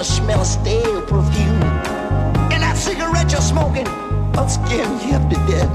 [0.10, 1.64] smell of stale perfume.
[2.54, 3.88] And that cigarette you're smoking,
[4.38, 5.72] I'll scare you half to death.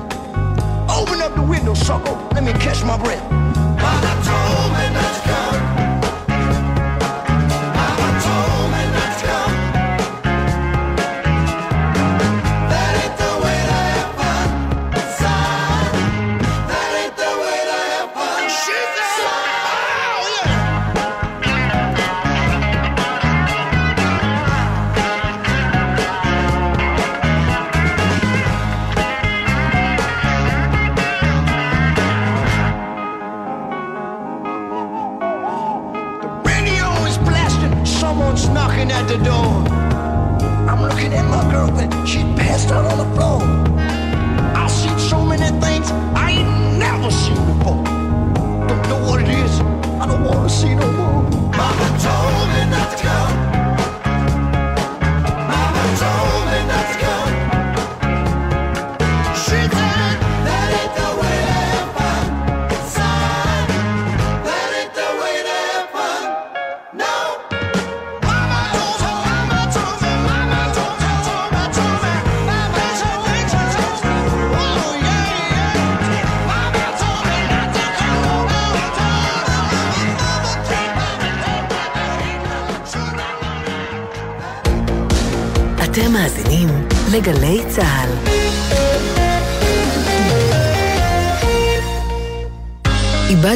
[0.91, 2.15] Open up the window, sucker.
[2.35, 3.25] Let me catch my breath.
[3.83, 4.84] Mama told me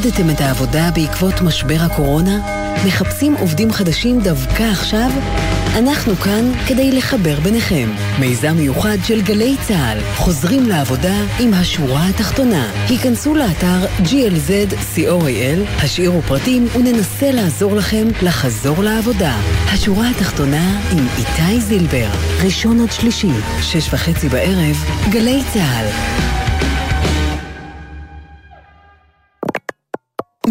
[0.08, 2.38] איבדתם את העבודה בעקבות משבר הקורונה?
[2.86, 5.10] מחפשים עובדים חדשים דווקא עכשיו?
[5.78, 7.88] אנחנו כאן כדי לחבר ביניכם.
[8.18, 9.98] מיזם מיוחד של גלי צה"ל.
[10.16, 12.70] חוזרים לעבודה עם השורה התחתונה.
[12.88, 19.36] היכנסו לאתר glz.co.il, השאירו פרטים וננסה לעזור לכם לחזור לעבודה.
[19.66, 22.08] השורה התחתונה עם איתי זילבר.
[22.44, 23.32] ראשון עד שלישי,
[23.62, 26.47] שש וחצי בערב, גלי צה"ל.